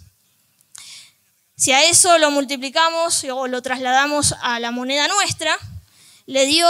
Si 1.57 1.73
a 1.73 1.85
eso 1.85 2.19
lo 2.19 2.31
multiplicamos 2.31 3.25
o 3.25 3.47
lo 3.47 3.63
trasladamos 3.63 4.35
a 4.43 4.61
la 4.61 4.71
moneda 4.71 5.09
nuestra, 5.09 5.59
le 6.27 6.45
dio 6.45 6.69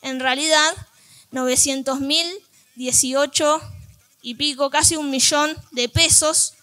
en 0.00 0.18
realidad 0.18 0.74
900 1.32 2.00
mil, 2.00 2.26
18 2.76 3.60
y 4.22 4.34
pico, 4.36 4.70
casi 4.70 4.96
un 4.96 5.10
millón 5.10 5.56
de 5.72 5.88
pesos 5.88 6.54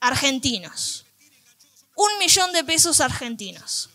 argentinos. 0.00 1.06
Un 1.94 2.18
millón 2.18 2.52
de 2.52 2.64
pesos 2.64 3.00
argentinos. 3.00 3.90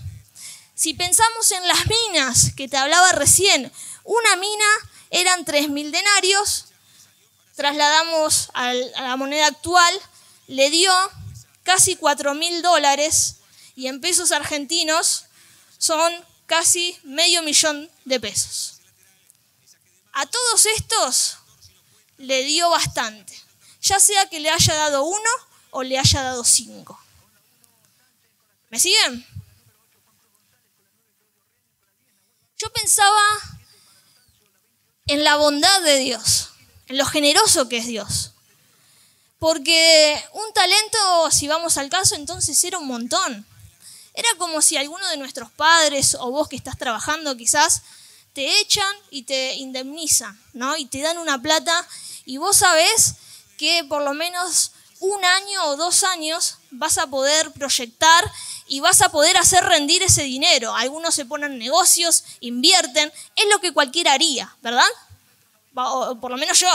Si 0.74 0.92
pensamos 0.92 1.50
en 1.52 1.66
las 1.66 1.86
minas 1.86 2.52
que 2.54 2.68
te 2.68 2.76
hablaba 2.76 3.12
recién, 3.12 3.72
una 4.04 4.36
mina 4.36 4.66
eran 5.08 5.46
3 5.46 5.70
mil 5.70 5.90
denarios, 5.90 6.66
trasladamos 7.56 8.50
a 8.52 8.74
la 8.74 9.16
moneda 9.16 9.46
actual, 9.46 9.94
le 10.48 10.68
dio 10.68 10.92
casi 11.62 11.96
4 11.96 12.34
mil 12.34 12.60
dólares 12.60 13.36
y 13.74 13.86
en 13.86 14.02
pesos 14.02 14.32
argentinos 14.32 15.24
son 15.78 16.12
casi 16.44 16.98
medio 17.04 17.42
millón 17.42 17.90
de 18.04 18.20
pesos. 18.20 18.79
A 20.20 20.26
todos 20.26 20.66
estos 20.66 21.38
le 22.18 22.44
dio 22.44 22.68
bastante, 22.68 23.34
ya 23.80 23.98
sea 23.98 24.28
que 24.28 24.38
le 24.38 24.50
haya 24.50 24.74
dado 24.74 25.04
uno 25.04 25.30
o 25.70 25.82
le 25.82 25.98
haya 25.98 26.22
dado 26.22 26.44
cinco. 26.44 27.00
¿Me 28.68 28.78
siguen? 28.78 29.26
Yo 32.58 32.70
pensaba 32.70 33.22
en 35.06 35.24
la 35.24 35.36
bondad 35.36 35.80
de 35.80 35.96
Dios, 35.96 36.50
en 36.88 36.98
lo 36.98 37.06
generoso 37.06 37.70
que 37.70 37.78
es 37.78 37.86
Dios. 37.86 38.32
Porque 39.38 40.22
un 40.34 40.52
talento, 40.52 41.30
si 41.30 41.48
vamos 41.48 41.78
al 41.78 41.88
caso, 41.88 42.14
entonces 42.14 42.62
era 42.62 42.76
un 42.76 42.88
montón. 42.88 43.46
Era 44.12 44.28
como 44.36 44.60
si 44.60 44.76
alguno 44.76 45.08
de 45.08 45.16
nuestros 45.16 45.50
padres 45.50 46.14
o 46.14 46.30
vos 46.30 46.46
que 46.46 46.56
estás 46.56 46.76
trabajando 46.76 47.38
quizás 47.38 47.80
te 48.32 48.60
echan 48.60 48.94
y 49.10 49.22
te 49.22 49.54
indemnizan, 49.54 50.40
¿no? 50.52 50.76
Y 50.76 50.86
te 50.86 51.00
dan 51.00 51.18
una 51.18 51.40
plata 51.40 51.86
y 52.24 52.36
vos 52.36 52.58
sabés 52.58 53.14
que 53.58 53.84
por 53.88 54.02
lo 54.02 54.14
menos 54.14 54.72
un 55.00 55.24
año 55.24 55.64
o 55.64 55.76
dos 55.76 56.04
años 56.04 56.58
vas 56.70 56.98
a 56.98 57.06
poder 57.06 57.50
proyectar 57.52 58.30
y 58.66 58.80
vas 58.80 59.00
a 59.00 59.10
poder 59.10 59.36
hacer 59.36 59.64
rendir 59.64 60.02
ese 60.02 60.22
dinero. 60.22 60.74
Algunos 60.76 61.14
se 61.14 61.24
ponen 61.24 61.58
negocios, 61.58 62.24
invierten, 62.40 63.12
es 63.34 63.46
lo 63.48 63.60
que 63.60 63.72
cualquiera 63.72 64.12
haría, 64.12 64.54
¿verdad? 64.62 64.88
O 65.74 66.16
por 66.20 66.30
lo 66.30 66.36
menos 66.36 66.58
yo. 66.60 66.70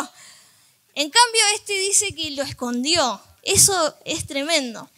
En 0.96 1.10
cambio, 1.10 1.42
este 1.56 1.74
dice 1.74 2.14
que 2.16 2.32
lo 2.32 2.44
escondió. 2.44 3.22
Eso 3.44 3.96
es 4.06 4.26
tremendo. 4.26 4.90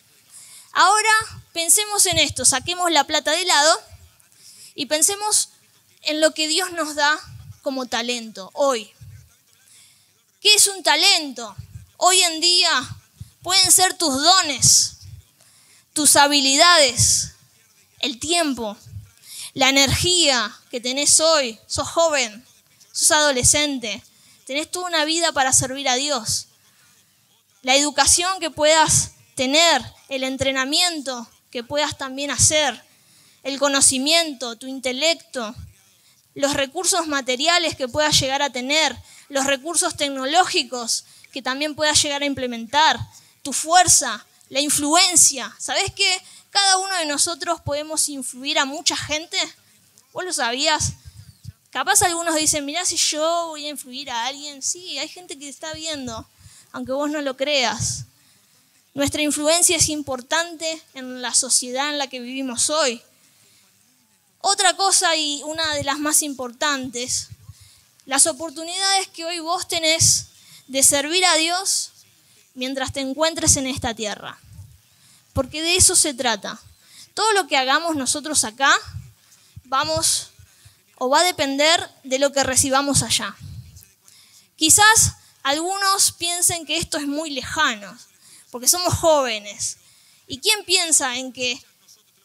Ahora 0.71 1.09
pensemos 1.53 2.05
en 2.05 2.19
esto, 2.19 2.45
saquemos 2.45 2.91
la 2.91 3.03
plata 3.03 3.31
de 3.31 3.45
lado 3.45 3.81
y 4.75 4.85
pensemos 4.85 5.49
en 6.07 6.21
lo 6.21 6.33
que 6.33 6.47
Dios 6.47 6.71
nos 6.71 6.95
da 6.95 7.19
como 7.61 7.85
talento 7.85 8.49
hoy. 8.53 8.89
¿Qué 10.41 10.53
es 10.55 10.67
un 10.67 10.81
talento? 10.81 11.55
Hoy 11.97 12.21
en 12.21 12.39
día 12.39 12.97
pueden 13.43 13.71
ser 13.71 13.97
tus 13.97 14.13
dones, 14.13 14.97
tus 15.93 16.15
habilidades, 16.15 17.33
el 17.99 18.19
tiempo, 18.19 18.77
la 19.53 19.69
energía 19.69 20.57
que 20.71 20.79
tenés 20.79 21.19
hoy. 21.19 21.59
Sos 21.67 21.89
joven, 21.89 22.45
sos 22.93 23.11
adolescente, 23.11 24.01
tenés 24.45 24.71
toda 24.71 24.87
una 24.87 25.03
vida 25.03 25.33
para 25.33 25.51
servir 25.51 25.89
a 25.89 25.95
Dios. 25.95 26.47
La 27.63 27.75
educación 27.75 28.39
que 28.39 28.49
puedas 28.49 29.11
tener, 29.35 29.83
el 30.07 30.23
entrenamiento 30.23 31.29
que 31.51 31.65
puedas 31.65 31.97
también 31.97 32.31
hacer, 32.31 32.81
el 33.43 33.59
conocimiento, 33.59 34.55
tu 34.55 34.67
intelecto, 34.67 35.53
los 36.37 36.53
recursos 36.53 37.07
materiales 37.07 37.75
que 37.75 37.87
puedas 37.87 38.19
llegar 38.19 38.43
a 38.43 38.51
tener, 38.51 38.95
los 39.27 39.47
recursos 39.47 39.97
tecnológicos 39.97 41.03
que 41.31 41.41
también 41.41 41.73
puedas 41.73 41.99
llegar 42.03 42.21
a 42.21 42.27
implementar, 42.27 42.99
tu 43.41 43.53
fuerza, 43.53 44.23
la 44.49 44.59
influencia. 44.59 45.51
¿Sabes 45.57 45.91
que 45.93 46.21
cada 46.51 46.77
uno 46.77 46.95
de 46.97 47.07
nosotros 47.07 47.59
podemos 47.61 48.07
influir 48.07 48.59
a 48.59 48.65
mucha 48.65 48.95
gente? 48.95 49.35
¿Vos 50.13 50.25
lo 50.25 50.31
sabías? 50.31 50.93
Capaz 51.71 52.03
algunos 52.03 52.35
dicen, 52.35 52.65
mirá 52.65 52.85
si 52.85 52.97
yo 52.97 53.47
voy 53.47 53.65
a 53.65 53.69
influir 53.69 54.11
a 54.11 54.27
alguien. 54.27 54.61
Sí, 54.61 54.99
hay 54.99 55.07
gente 55.07 55.39
que 55.39 55.49
está 55.49 55.73
viendo, 55.73 56.27
aunque 56.71 56.91
vos 56.91 57.09
no 57.09 57.21
lo 57.23 57.35
creas. 57.35 58.05
Nuestra 58.93 59.23
influencia 59.23 59.75
es 59.75 59.89
importante 59.89 60.83
en 60.93 61.19
la 61.19 61.33
sociedad 61.33 61.89
en 61.89 61.97
la 61.97 62.05
que 62.05 62.19
vivimos 62.19 62.69
hoy. 62.69 63.01
Otra 64.49 64.77
cosa 64.77 65.13
y 65.17 65.43
una 65.43 65.75
de 65.75 65.83
las 65.83 65.99
más 65.99 66.21
importantes, 66.21 67.27
las 68.05 68.27
oportunidades 68.27 69.09
que 69.09 69.25
hoy 69.25 69.39
vos 69.39 69.67
tenés 69.67 70.27
de 70.67 70.83
servir 70.83 71.25
a 71.25 71.35
Dios 71.35 71.91
mientras 72.53 72.93
te 72.93 73.01
encuentres 73.01 73.57
en 73.57 73.67
esta 73.67 73.93
tierra. 73.93 74.39
Porque 75.33 75.61
de 75.61 75.75
eso 75.75 75.97
se 75.97 76.13
trata. 76.13 76.61
Todo 77.13 77.29
lo 77.33 77.45
que 77.47 77.57
hagamos 77.57 77.97
nosotros 77.97 78.45
acá, 78.45 78.73
vamos 79.65 80.29
o 80.95 81.09
va 81.09 81.19
a 81.19 81.25
depender 81.25 81.85
de 82.05 82.17
lo 82.17 82.31
que 82.31 82.43
recibamos 82.43 83.03
allá. 83.03 83.35
Quizás 84.55 85.15
algunos 85.43 86.13
piensen 86.13 86.65
que 86.65 86.77
esto 86.77 86.97
es 86.97 87.05
muy 87.05 87.31
lejano, 87.31 87.97
porque 88.49 88.69
somos 88.69 88.93
jóvenes. 88.93 89.75
¿Y 90.25 90.39
quién 90.39 90.63
piensa 90.63 91.17
en 91.17 91.33
que 91.33 91.61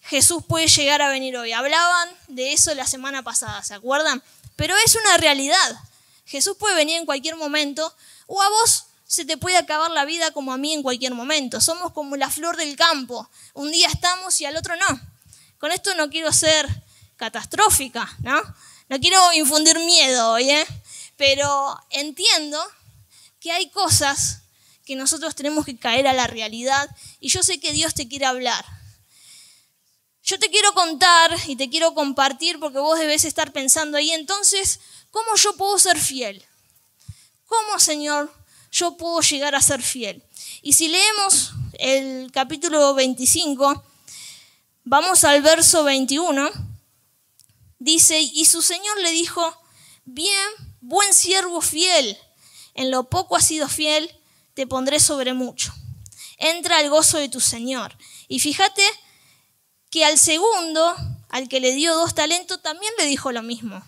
Jesús 0.03 0.45
puede 0.47 0.67
llegar 0.67 1.01
a 1.03 1.09
venir 1.09 1.37
hoy? 1.37 1.53
Hablaban 1.53 2.09
de 2.29 2.53
eso 2.53 2.75
la 2.75 2.87
semana 2.87 3.23
pasada, 3.23 3.63
¿se 3.63 3.75
acuerdan? 3.75 4.23
Pero 4.57 4.75
es 4.85 4.95
una 4.97 5.17
realidad. 5.17 5.77
Jesús 6.27 6.57
puede 6.59 6.75
venir 6.75 6.99
en 6.99 7.07
cualquier 7.07 7.37
momento 7.37 7.95
o 8.27 8.43
a 8.43 8.49
vos 8.49 8.87
se 9.07 9.25
te 9.25 9.37
puede 9.37 9.59
acabar 9.59 9.91
la 9.91 10.05
vida 10.07 10.31
como 10.31 10.53
a 10.53 10.57
mí 10.59 10.73
en 10.73 10.83
cualquier 10.83 11.13
momento. 11.13 11.61
Somos 11.61 11.93
como 11.93 12.17
la 12.17 12.31
flor 12.31 12.57
del 12.57 12.77
campo. 12.77 13.29
Un 13.53 13.71
día 13.71 13.89
estamos 13.89 14.41
y 14.41 14.47
al 14.47 14.57
otro 14.57 14.75
no. 14.77 15.01
Con 15.59 15.71
esto 15.71 15.95
no 15.95 16.09
quiero 16.09 16.33
ser 16.33 16.67
catastrófica, 17.17 18.11
¿no? 18.23 18.41
No 18.89 18.99
quiero 19.01 19.33
infundir 19.35 19.79
miedo 19.81 20.33
hoy, 20.33 20.51
¿eh? 20.51 20.67
Pero 21.17 21.79
entiendo 21.91 22.59
que 23.39 23.53
hay 23.53 23.69
cosas 23.71 24.43
que 24.85 24.97
nosotros 24.97 25.35
tenemos 25.35 25.65
que 25.67 25.77
caer 25.77 26.09
a 26.09 26.13
la 26.13 26.27
realidad 26.27 26.89
y 27.21 27.29
yo 27.29 27.43
sé 27.43 27.61
que 27.61 27.73
Dios 27.73 27.95
te 27.95 28.09
quiere 28.09 28.27
hablar. 28.27 28.65
Yo 30.33 30.39
te 30.39 30.49
quiero 30.49 30.73
contar 30.73 31.37
y 31.47 31.57
te 31.57 31.69
quiero 31.69 31.93
compartir 31.93 32.59
porque 32.59 32.79
vos 32.79 32.99
debes 32.99 33.27
estar 33.27 33.53
pensando 33.53 33.99
ahí, 33.99 34.13
entonces, 34.13 34.81
¿cómo 35.11 35.37
yo 35.37 35.55
puedo 35.59 35.79
ser 35.79 36.01
fiel? 36.01 36.43
¿Cómo, 37.45 37.79
Señor, 37.79 38.33
yo 38.71 38.97
puedo 38.97 39.21
llegar 39.21 39.55
a 39.55 39.61
ser 39.61 39.83
fiel? 39.83 40.23
Y 40.63 40.73
si 40.73 40.89
leemos 40.89 41.53
el 41.75 42.33
capítulo 42.33 42.95
25, 42.95 43.85
vamos 44.85 45.23
al 45.25 45.43
verso 45.43 45.85
21, 45.85 46.51
dice, 47.79 48.19
y 48.19 48.47
su 48.47 48.63
Señor 48.63 49.03
le 49.03 49.11
dijo, 49.11 49.55
bien, 50.07 50.49
buen 50.81 51.13
siervo 51.13 51.61
fiel, 51.61 52.17
en 52.73 52.91
lo 52.91 53.11
poco 53.11 53.37
has 53.37 53.47
sido 53.47 53.69
fiel, 53.69 54.11
te 54.55 54.67
pondré 54.67 54.99
sobre 54.99 55.35
mucho. 55.35 55.75
Entra 56.39 56.79
al 56.79 56.89
gozo 56.89 57.19
de 57.19 57.29
tu 57.29 57.43
Señor. 57.43 57.95
Y 58.29 58.41
fíjate 58.41 58.83
que 59.93 60.07
al 60.07 60.19
segundo, 60.19 60.97
al 61.29 61.51
que 61.51 61.61
le 61.61 61.73
dio 61.75 61.95
dos 61.95 62.15
talentos, 62.15 62.63
también 62.63 62.93
le 62.97 63.05
dijo 63.05 63.31
lo 63.31 63.43
mismo. 63.43 63.85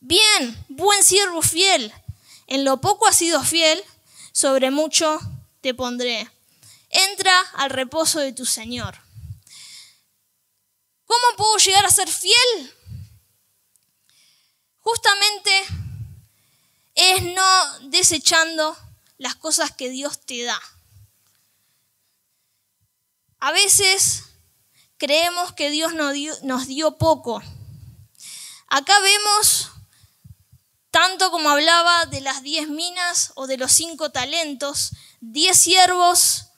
Bien, 0.00 0.64
buen 0.68 1.04
siervo 1.04 1.40
fiel, 1.40 1.94
en 2.48 2.64
lo 2.64 2.80
poco 2.80 3.06
has 3.06 3.16
sido 3.16 3.40
fiel, 3.44 3.80
sobre 4.32 4.72
mucho 4.72 5.20
te 5.60 5.72
pondré. 5.72 6.28
Entra 6.90 7.38
al 7.54 7.70
reposo 7.70 8.18
de 8.18 8.32
tu 8.32 8.44
Señor. 8.44 8.98
¿Cómo 11.06 11.36
puedo 11.36 11.56
llegar 11.58 11.86
a 11.86 11.90
ser 11.90 12.08
fiel? 12.08 12.74
Justamente 14.80 15.52
es 16.96 17.22
no 17.22 17.78
desechando 17.90 18.76
las 19.16 19.36
cosas 19.36 19.70
que 19.70 19.90
Dios 19.90 20.26
te 20.26 20.42
da. 20.42 20.60
A 23.38 23.52
veces 23.52 24.24
creemos 25.00 25.54
que 25.54 25.70
Dios 25.70 25.94
nos 25.94 26.66
dio, 26.66 26.98
poco. 26.98 27.42
Acá 28.68 29.00
vemos 29.00 29.70
tanto 30.90 31.30
como 31.30 31.48
hablaba 31.48 32.04
de 32.06 32.20
las 32.20 32.42
diez 32.42 32.68
minas 32.68 33.32
o 33.34 33.46
de 33.46 33.56
los 33.56 33.72
cinco 33.72 34.10
talentos, 34.10 34.92
diez 35.20 35.56
siervos 35.56 36.48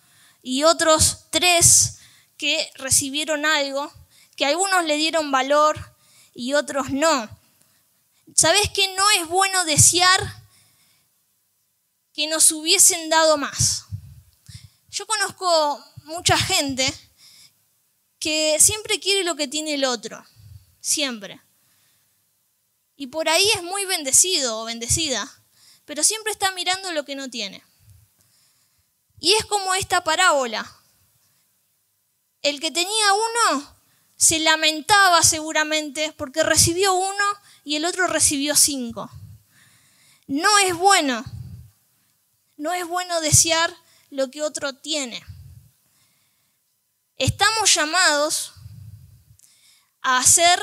y 0.43 0.65
otros 0.65 1.27
tres 1.31 1.99
que 2.37 2.69
recibieron 2.75 3.47
algo, 3.47 3.93
que 4.37 4.45
algunos 4.45 4.85
le 4.87 4.97
dieron 4.97 5.31
valor 5.31 5.95
y 6.35 6.55
otros 6.55 6.91
no. 6.91 7.29
¿Sabes 8.35 8.71
que 8.75 8.93
no 8.97 9.05
es 9.21 9.29
bueno 9.29 9.65
desear 9.65 10.43
que 12.13 12.27
nos 12.27 12.51
hubiesen 12.51 13.09
dado 13.09 13.37
más? 13.37 13.85
Yo 14.91 15.07
conozco 15.07 15.85
mucha 16.07 16.37
gente 16.37 16.93
que 18.23 18.59
siempre 18.61 19.01
quiere 19.01 19.25
lo 19.25 19.35
que 19.35 19.49
tiene 19.49 19.75
el 19.75 19.85
otro, 19.85 20.25
siempre. 20.81 21.43
Y 22.95 23.09
por 23.09 23.29
ahí 23.29 23.45
es 23.57 23.65
muy 23.65 23.85
bendecido 23.85 24.61
o 24.61 24.65
bendecida, 24.65 25.29
pero 25.87 26.05
siempre 26.05 26.31
está 26.31 26.53
mirando 26.53 26.93
lo 26.93 27.05
que 27.05 27.17
no 27.17 27.29
tiene. 27.29 27.65
Y 29.19 29.33
es 29.33 29.45
como 29.47 29.75
esta 29.75 30.05
parábola. 30.05 30.73
El 32.43 32.61
que 32.61 32.71
tenía 32.71 33.13
uno 33.13 33.77
se 34.17 34.39
lamentaba 34.39 35.25
seguramente 35.25 36.15
porque 36.17 36.45
recibió 36.45 36.95
uno 36.95 37.25
y 37.65 37.75
el 37.75 37.85
otro 37.85 38.07
recibió 38.07 38.55
cinco. 38.55 39.11
No 40.29 40.59
es 40.61 40.77
bueno. 40.77 41.25
No 42.57 42.73
es 42.73 42.87
bueno 42.87 43.21
desear 43.21 43.75
lo 44.11 44.31
que 44.31 44.43
otro 44.43 44.75
tiene. 44.75 45.25
Estamos 47.17 47.75
llamados 47.75 48.53
a 50.01 50.19
hacer 50.19 50.61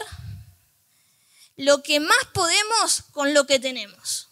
lo 1.55 1.83
que 1.83 1.99
más 1.99 2.25
podemos 2.33 3.03
con 3.11 3.33
lo 3.33 3.45
que 3.45 3.59
tenemos. 3.59 4.29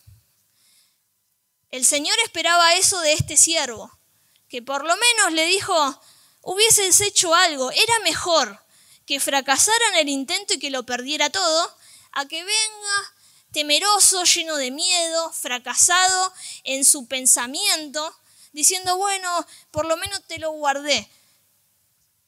El 1.70 1.86
Señor 1.86 2.18
esperaba 2.24 2.76
eso 2.76 3.00
de 3.02 3.14
este 3.14 3.36
siervo, 3.36 4.00
que 4.48 4.62
por 4.62 4.86
lo 4.86 4.96
menos 4.96 5.34
le 5.34 5.46
dijo, 5.46 6.02
hubieses 6.42 7.02
hecho 7.02 7.36
algo, 7.36 7.72
era 7.72 8.00
mejor 8.04 8.64
que 9.06 9.20
fracasara 9.20 9.90
en 9.94 9.96
el 10.00 10.10
intento 10.10 10.54
y 10.54 10.60
que 10.60 10.70
lo 10.70 10.86
perdiera 10.86 11.30
todo, 11.30 11.78
a 12.14 12.26
que 12.26 12.44
venga 12.44 13.14
temeroso, 13.52 14.24
lleno 14.24 14.56
de 14.58 14.72
miedo, 14.72 15.32
fracasado 15.34 16.34
en 16.64 16.86
su 16.86 17.08
pensamiento, 17.08 18.16
diciendo, 18.54 18.98
bueno, 18.98 19.46
por 19.72 19.86
lo 19.86 19.98
menos 19.98 20.22
te 20.28 20.40
lo 20.40 20.52
guardé. 20.52 21.10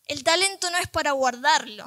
El 0.09 0.23
talento 0.23 0.69
no 0.71 0.77
es 0.79 0.87
para 0.87 1.11
guardarlo, 1.13 1.85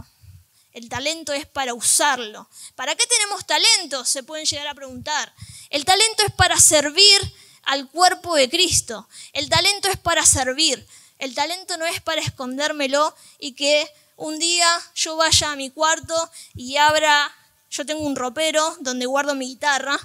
el 0.72 0.88
talento 0.88 1.32
es 1.34 1.44
para 1.44 1.74
usarlo. 1.74 2.48
¿Para 2.76 2.94
qué 2.94 3.04
tenemos 3.06 3.44
talento? 3.46 4.04
Se 4.06 4.22
pueden 4.22 4.46
llegar 4.46 4.68
a 4.68 4.74
preguntar. 4.74 5.34
El 5.68 5.84
talento 5.84 6.22
es 6.26 6.32
para 6.32 6.58
servir 6.58 7.20
al 7.64 7.90
cuerpo 7.90 8.34
de 8.36 8.48
Cristo. 8.48 9.06
El 9.34 9.50
talento 9.50 9.88
es 9.88 9.98
para 9.98 10.24
servir. 10.24 10.86
El 11.18 11.34
talento 11.34 11.76
no 11.76 11.84
es 11.84 12.00
para 12.00 12.22
escondérmelo 12.22 13.14
y 13.38 13.52
que 13.52 13.86
un 14.16 14.38
día 14.38 14.68
yo 14.94 15.16
vaya 15.16 15.52
a 15.52 15.56
mi 15.56 15.70
cuarto 15.70 16.14
y 16.54 16.76
abra, 16.76 17.30
yo 17.70 17.84
tengo 17.84 18.02
un 18.02 18.16
ropero 18.16 18.76
donde 18.80 19.06
guardo 19.06 19.34
mi 19.34 19.48
guitarra, 19.48 19.98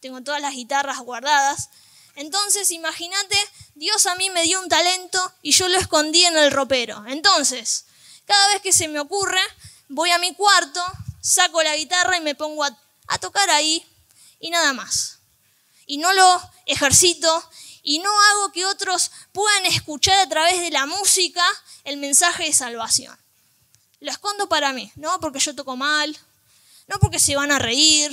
tengo 0.00 0.22
todas 0.22 0.40
las 0.40 0.54
guitarras 0.54 1.00
guardadas. 1.00 1.70
Entonces, 2.16 2.70
imagínate, 2.70 3.36
Dios 3.74 4.06
a 4.06 4.14
mí 4.14 4.30
me 4.30 4.42
dio 4.42 4.60
un 4.60 4.68
talento 4.68 5.32
y 5.42 5.52
yo 5.52 5.68
lo 5.68 5.78
escondí 5.78 6.24
en 6.24 6.36
el 6.36 6.50
ropero. 6.50 7.04
Entonces, 7.08 7.86
cada 8.24 8.46
vez 8.48 8.62
que 8.62 8.72
se 8.72 8.88
me 8.88 9.00
ocurre, 9.00 9.40
voy 9.88 10.10
a 10.10 10.18
mi 10.18 10.34
cuarto, 10.34 10.80
saco 11.20 11.62
la 11.62 11.76
guitarra 11.76 12.16
y 12.16 12.20
me 12.20 12.34
pongo 12.34 12.64
a, 12.64 12.78
a 13.08 13.18
tocar 13.18 13.50
ahí 13.50 13.84
y 14.38 14.50
nada 14.50 14.72
más. 14.72 15.18
Y 15.86 15.98
no 15.98 16.12
lo 16.12 16.50
ejercito 16.66 17.50
y 17.82 17.98
no 17.98 18.10
hago 18.30 18.52
que 18.52 18.64
otros 18.64 19.10
puedan 19.32 19.66
escuchar 19.66 20.18
a 20.20 20.28
través 20.28 20.60
de 20.60 20.70
la 20.70 20.86
música 20.86 21.44
el 21.84 21.98
mensaje 21.98 22.44
de 22.44 22.52
salvación. 22.52 23.16
Lo 24.00 24.10
escondo 24.10 24.48
para 24.48 24.72
mí, 24.72 24.90
no 24.96 25.18
porque 25.20 25.40
yo 25.40 25.54
toco 25.54 25.76
mal, 25.76 26.16
no 26.86 26.98
porque 26.98 27.18
se 27.18 27.36
van 27.36 27.52
a 27.52 27.58
reír, 27.58 28.10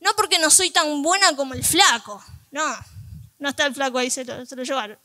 no 0.00 0.14
porque 0.16 0.38
no 0.38 0.50
soy 0.50 0.70
tan 0.70 1.02
buena 1.02 1.34
como 1.36 1.54
el 1.54 1.64
flaco, 1.64 2.22
no, 2.50 2.62
no 3.42 3.48
está 3.48 3.66
el 3.66 3.74
flaco 3.74 3.98
ahí, 3.98 4.08
se 4.08 4.24
lo, 4.24 4.44
llevaron. 4.44 4.98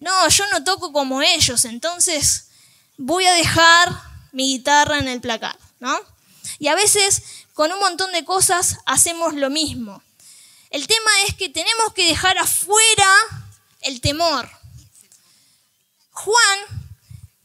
No, 0.00 0.28
yo 0.28 0.44
no 0.50 0.64
toco 0.64 0.90
como 0.92 1.20
ellos, 1.20 1.66
entonces 1.66 2.48
voy 2.96 3.26
a 3.26 3.32
dejar 3.34 3.94
mi 4.32 4.56
guitarra 4.56 4.98
en 4.98 5.08
el 5.08 5.20
placar, 5.20 5.56
¿no? 5.80 5.98
Y 6.58 6.68
a 6.68 6.74
veces 6.74 7.22
con 7.52 7.70
un 7.70 7.78
montón 7.78 8.10
de 8.12 8.24
cosas 8.24 8.78
hacemos 8.86 9.34
lo 9.34 9.50
mismo. 9.50 10.02
El 10.70 10.86
tema 10.86 11.10
es 11.26 11.34
que 11.34 11.50
tenemos 11.50 11.92
que 11.92 12.06
dejar 12.06 12.38
afuera 12.38 13.08
el 13.82 14.00
temor. 14.00 14.48
Juan, 16.10 16.58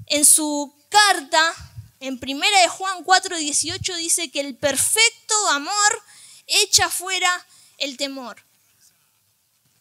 en 0.08 0.24
su 0.24 0.74
carta, 0.90 1.54
en 2.00 2.18
primera 2.18 2.60
de 2.62 2.70
Juan 2.70 3.04
4:18, 3.04 3.96
dice 3.98 4.32
que 4.32 4.40
el 4.40 4.56
perfecto 4.56 5.50
amor 5.50 6.02
echa 6.48 6.90
fuera 6.90 7.46
el 7.78 7.98
temor. 7.98 8.44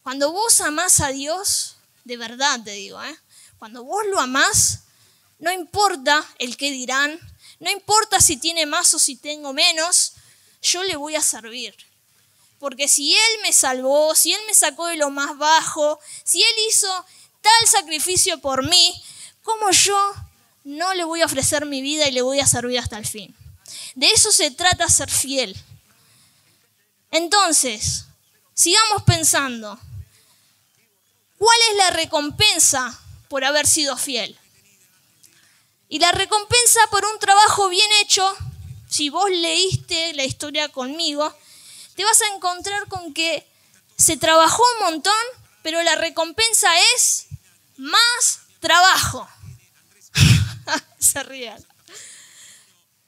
Cuando 0.03 0.33
vos 0.33 0.61
amás 0.61 1.01
a 1.01 1.09
Dios, 1.09 1.77
de 2.05 2.17
verdad 2.17 2.61
te 2.63 2.73
digo, 2.73 3.03
¿eh? 3.03 3.19
cuando 3.59 3.85
vos 3.85 4.05
lo 4.07 4.21
amás, 4.21 4.85
no 5.39 5.53
importa 5.53 6.27
el 6.39 6.57
qué 6.57 6.71
dirán, 6.71 7.19
no 7.61 7.71
importa 7.71 8.21
si 8.21 8.37
tiene 8.37 8.67
más 8.67 8.93
o 8.95 8.99
si 8.99 9.17
tengo 9.17 9.53
menos, 9.53 10.15
yo 10.61 10.83
le 10.83 10.97
voy 10.97 11.15
a 11.17 11.23
servir 11.23 11.75
porque 12.63 12.87
si 12.87 13.13
Él 13.13 13.41
me 13.43 13.53
salvó, 13.53 14.15
si 14.15 14.33
Él 14.33 14.41
me 14.47 14.55
sacó 14.55 14.87
de 14.87 14.95
lo 14.95 15.11
más 15.11 15.37
bajo, 15.37 15.99
si 16.23 16.41
Él 16.41 16.55
hizo 16.71 17.05
tal 17.41 17.67
sacrificio 17.67 18.39
por 18.39 18.65
mí, 18.65 19.03
¿cómo 19.43 19.69
yo 19.73 20.15
no 20.63 20.95
le 20.95 21.03
voy 21.03 21.23
a 21.23 21.25
ofrecer 21.25 21.67
mi 21.67 21.83
vida 21.83 22.07
y 22.07 22.13
le 22.13 22.23
voy 22.23 22.39
a 22.39 22.47
servir 22.47 22.79
hasta 22.79 22.99
el 22.99 23.05
fin? 23.05 23.35
De 23.97 24.07
eso 24.07 24.31
se 24.31 24.53
trata 24.53 24.89
ser 24.89 25.11
fiel. 25.11 25.61
Entonces, 27.11 28.05
sigamos 28.55 29.03
pensando, 29.03 29.77
¿cuál 31.43 31.59
es 31.71 31.77
la 31.77 31.91
recompensa 31.91 33.01
por 33.29 33.45
haber 33.45 33.67
sido 33.67 33.97
fiel? 33.97 34.39
Y 35.89 35.99
la 35.99 36.13
recompensa 36.13 36.81
por 36.89 37.05
un 37.05 37.19
trabajo 37.19 37.69
bien 37.69 37.91
hecho, 38.01 38.25
si 38.89 39.11
vos 39.11 39.29
leíste 39.29 40.13
la 40.13 40.23
historia 40.23 40.69
conmigo, 40.69 41.35
te 41.97 42.05
vas 42.05 42.23
a 42.23 42.37
encontrar 42.37 42.87
con 42.87 43.13
que 43.13 43.45
se 43.97 44.17
trabajó 44.17 44.63
un 44.79 44.93
montón, 44.93 45.25
pero 45.65 45.83
la 45.83 45.97
recompensa 45.97 46.69
es 46.95 47.27
más 47.77 48.43
trabajo. 48.61 49.29
se 51.01 51.25
rían. 51.25 51.67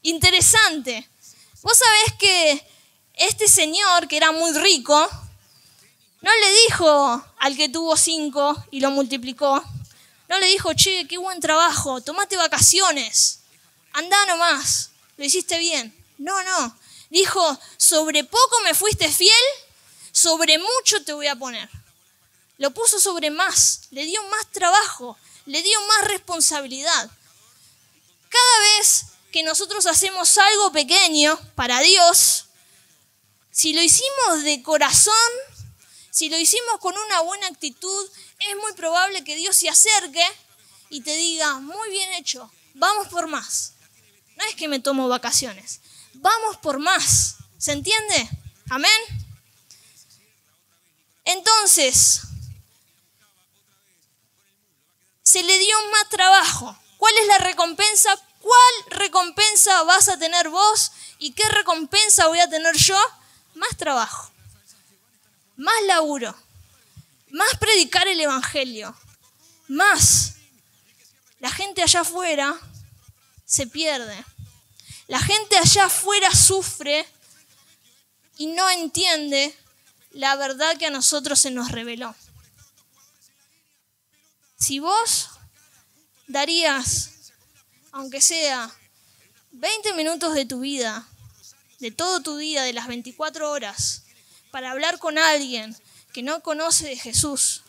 Interesante. 0.03 1.09
Vos 1.63 1.79
sabés 1.79 2.19
que 2.19 2.67
este 3.13 3.47
señor, 3.47 4.09
que 4.09 4.17
era 4.17 4.33
muy 4.33 4.53
rico, 4.55 5.09
no 6.25 6.31
le 6.41 6.53
dijo 6.67 7.23
al 7.39 7.55
que 7.55 7.69
tuvo 7.69 7.99
cinco 7.99 8.57
y 8.71 8.81
lo 8.81 8.91
multiplicó, 8.91 9.63
no 10.27 10.39
le 10.39 10.47
dijo, 10.47 10.73
che, 10.73 11.07
qué 11.07 11.19
buen 11.19 11.39
trabajo, 11.39 12.01
tomate 12.01 12.39
vacaciones, 12.39 13.41
anda 13.93 14.25
nomás, 14.25 14.89
lo 15.19 15.25
hiciste 15.27 15.59
bien. 15.59 15.95
No, 16.17 16.43
no, 16.45 16.79
Dijo, 17.11 17.61
sobre 17.77 18.25
poco 18.25 18.61
me 18.65 18.73
fuiste 18.73 19.13
fiel, 19.13 19.45
sobre 20.13 20.59
mucho 20.59 21.05
te 21.05 21.13
voy 21.13 21.27
a 21.27 21.37
poner. 21.37 21.69
Lo 22.57 22.71
puso 22.71 22.99
sobre 22.99 23.31
más, 23.31 23.83
le 23.91 24.07
dio 24.07 24.23
más 24.31 24.51
trabajo, 24.51 25.19
le 25.45 25.63
dio 25.63 25.79
más 25.87 26.09
responsabilidad. 26.09 27.11
Cada 28.31 28.59
vez 28.79 29.05
que 29.31 29.43
nosotros 29.43 29.85
hacemos 29.85 30.39
algo 30.39 30.73
pequeño 30.73 31.39
para 31.55 31.81
Dios, 31.81 32.47
si 33.51 33.75
lo 33.75 33.83
hicimos 33.83 34.43
de 34.43 34.63
corazón, 34.63 35.13
si 36.15 36.29
lo 36.29 36.39
hicimos 36.39 36.79
con 36.79 36.97
una 36.97 37.23
buena 37.23 37.49
actitud, 37.49 38.09
es 38.39 38.57
muy 38.63 38.73
probable 38.75 39.25
que 39.25 39.35
Dios 39.35 39.57
se 39.57 39.69
acerque 39.69 40.25
y 40.89 41.01
te 41.01 41.17
diga, 41.17 41.59
muy 41.59 41.91
bien 41.91 42.13
hecho, 42.13 42.49
vamos 42.75 43.09
por 43.09 43.27
más. 43.27 43.73
No 44.37 44.45
es 44.45 44.55
que 44.55 44.69
me 44.69 44.79
tomo 44.79 45.09
vacaciones, 45.09 45.81
vamos 46.13 46.57
por 46.59 46.79
más. 46.79 47.35
¿Se 47.59 47.73
entiende? 47.73 48.31
Amén. 48.71 48.93
Entonces, 51.25 52.21
se 55.25 55.43
le 55.43 55.59
dio 55.59 55.77
más 55.91 56.09
trabajo. 56.11 56.79
¿Cuál 56.97 57.15
es 57.23 57.27
la 57.27 57.39
recompensa? 57.39 58.17
¿Cuál 58.41 59.01
recompensa 59.01 59.83
vas 59.83 60.09
a 60.09 60.17
tener 60.17 60.49
vos 60.49 60.93
y 61.19 61.33
qué 61.33 61.49
recompensa 61.49 62.29
voy 62.29 62.39
a 62.39 62.49
tener 62.49 62.77
yo? 62.77 63.01
Más 63.55 63.77
trabajo, 63.77 64.31
más 65.57 65.75
laburo, 65.87 66.35
más 67.31 67.57
predicar 67.59 68.07
el 68.09 68.21
Evangelio, 68.21 68.97
más. 69.69 70.37
La 71.41 71.51
gente 71.51 71.83
allá 71.83 72.01
afuera 72.01 72.59
se 73.45 73.67
pierde. 73.67 74.25
La 75.07 75.19
gente 75.19 75.59
allá 75.59 75.87
afuera 75.87 76.35
sufre 76.35 77.07
y 78.39 78.47
no 78.47 78.69
entiende 78.71 79.55
la 80.13 80.37
verdad 80.37 80.77
que 80.77 80.87
a 80.87 80.91
nosotros 80.91 81.39
se 81.39 81.51
nos 81.51 81.71
reveló. 81.71 82.15
Si 84.59 84.79
vos 84.79 85.29
darías, 86.27 87.11
aunque 87.93 88.21
sea 88.21 88.75
20 89.53 89.93
minutos 89.93 90.35
de 90.35 90.47
tu 90.47 90.61
vida, 90.61 91.07
de 91.81 91.91
todo 91.91 92.23
tu 92.23 92.37
día, 92.37 92.63
de 92.63 92.73
las 92.73 92.87
24 92.87 93.51
horas, 93.51 94.04
para 94.55 94.71
hablar 94.71 95.01
con 95.01 95.19
alguien 95.19 95.77
que 96.13 96.23
no 96.23 96.41
conoce 96.41 96.87
de 96.87 96.97
Jesús, 96.97 97.65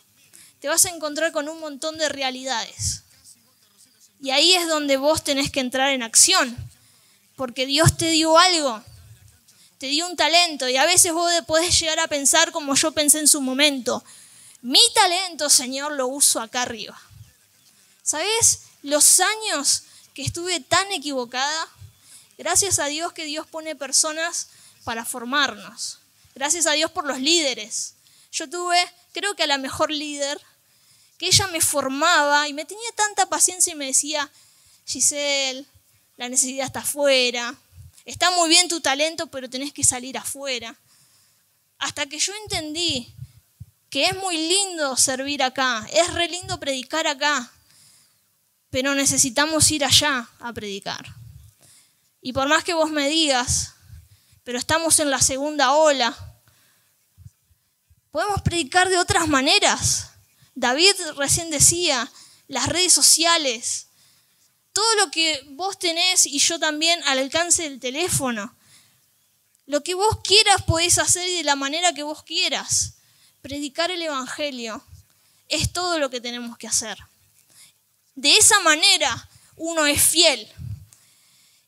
te 0.60 0.68
vas 0.68 0.84
a 0.84 0.90
encontrar 0.90 1.32
con 1.32 1.48
un 1.48 1.58
montón 1.58 1.98
de 1.98 2.08
realidades. 2.08 3.02
Y 4.20 4.30
ahí 4.30 4.54
es 4.54 4.68
donde 4.68 4.96
vos 4.96 5.24
tenés 5.24 5.50
que 5.50 5.58
entrar 5.58 5.90
en 5.90 6.04
acción 6.04 6.56
porque 7.34 7.66
Dios 7.66 7.96
te 7.96 8.10
dio 8.10 8.38
algo, 8.38 8.84
te 9.78 9.86
dio 9.88 10.06
un 10.06 10.14
talento 10.14 10.68
y 10.68 10.76
a 10.76 10.86
veces 10.86 11.12
vos 11.12 11.28
podés 11.48 11.76
llegar 11.76 11.98
a 11.98 12.06
pensar 12.06 12.52
como 12.52 12.76
yo 12.76 12.92
pensé 12.92 13.18
en 13.18 13.26
su 13.26 13.40
momento, 13.40 14.04
mi 14.62 14.78
talento, 14.94 15.50
Señor, 15.50 15.90
lo 15.90 16.06
uso 16.06 16.40
acá 16.40 16.62
arriba. 16.62 16.96
¿Sabes? 18.04 18.60
Los 18.84 19.18
años 19.18 19.82
que 20.14 20.22
estuve 20.22 20.60
tan 20.60 20.92
equivocada, 20.92 21.66
gracias 22.38 22.78
a 22.78 22.86
Dios 22.86 23.12
que 23.12 23.24
Dios 23.24 23.44
pone 23.48 23.74
personas 23.74 24.50
para 24.84 25.04
formarnos. 25.04 25.98
Gracias 26.36 26.66
a 26.66 26.72
Dios 26.72 26.90
por 26.90 27.06
los 27.06 27.18
líderes. 27.18 27.94
Yo 28.30 28.46
tuve, 28.50 28.76
creo 29.12 29.34
que 29.34 29.44
a 29.44 29.46
la 29.46 29.56
mejor 29.56 29.90
líder, 29.90 30.38
que 31.16 31.28
ella 31.28 31.46
me 31.46 31.62
formaba 31.62 32.46
y 32.46 32.52
me 32.52 32.66
tenía 32.66 32.92
tanta 32.94 33.26
paciencia 33.26 33.72
y 33.72 33.76
me 33.76 33.86
decía, 33.86 34.30
Giselle, 34.84 35.64
la 36.18 36.28
necesidad 36.28 36.66
está 36.66 36.80
afuera, 36.80 37.54
está 38.04 38.30
muy 38.32 38.50
bien 38.50 38.68
tu 38.68 38.82
talento, 38.82 39.28
pero 39.28 39.48
tenés 39.48 39.72
que 39.72 39.82
salir 39.82 40.18
afuera. 40.18 40.76
Hasta 41.78 42.04
que 42.04 42.18
yo 42.18 42.34
entendí 42.42 43.10
que 43.88 44.04
es 44.04 44.16
muy 44.16 44.36
lindo 44.36 44.94
servir 44.98 45.42
acá, 45.42 45.88
es 45.90 46.12
re 46.12 46.28
lindo 46.28 46.60
predicar 46.60 47.06
acá, 47.06 47.50
pero 48.68 48.94
necesitamos 48.94 49.70
ir 49.70 49.86
allá 49.86 50.28
a 50.40 50.52
predicar. 50.52 51.14
Y 52.20 52.34
por 52.34 52.46
más 52.46 52.62
que 52.62 52.74
vos 52.74 52.90
me 52.90 53.08
digas, 53.08 53.72
pero 54.44 54.58
estamos 54.58 55.00
en 55.00 55.10
la 55.10 55.22
segunda 55.22 55.72
ola, 55.72 56.25
podemos 58.16 58.40
predicar 58.40 58.88
de 58.88 58.96
otras 58.96 59.28
maneras. 59.28 60.12
David 60.54 60.94
recién 61.18 61.50
decía 61.50 62.10
las 62.48 62.66
redes 62.66 62.94
sociales, 62.94 63.88
todo 64.72 64.94
lo 64.94 65.10
que 65.10 65.44
vos 65.50 65.78
tenés 65.78 66.24
y 66.24 66.38
yo 66.38 66.58
también 66.58 66.98
al 67.04 67.18
alcance 67.18 67.64
del 67.64 67.78
teléfono. 67.78 68.56
Lo 69.66 69.82
que 69.82 69.92
vos 69.92 70.20
quieras 70.24 70.62
podés 70.62 70.96
hacer 70.96 71.28
y 71.28 71.36
de 71.36 71.44
la 71.44 71.56
manera 71.56 71.92
que 71.92 72.04
vos 72.04 72.22
quieras. 72.22 72.94
Predicar 73.42 73.90
el 73.90 74.00
Evangelio 74.00 74.82
es 75.50 75.74
todo 75.74 75.98
lo 75.98 76.08
que 76.08 76.22
tenemos 76.22 76.56
que 76.56 76.68
hacer. 76.68 76.96
De 78.14 78.34
esa 78.34 78.58
manera 78.60 79.28
uno 79.56 79.84
es 79.84 80.00
fiel. 80.02 80.50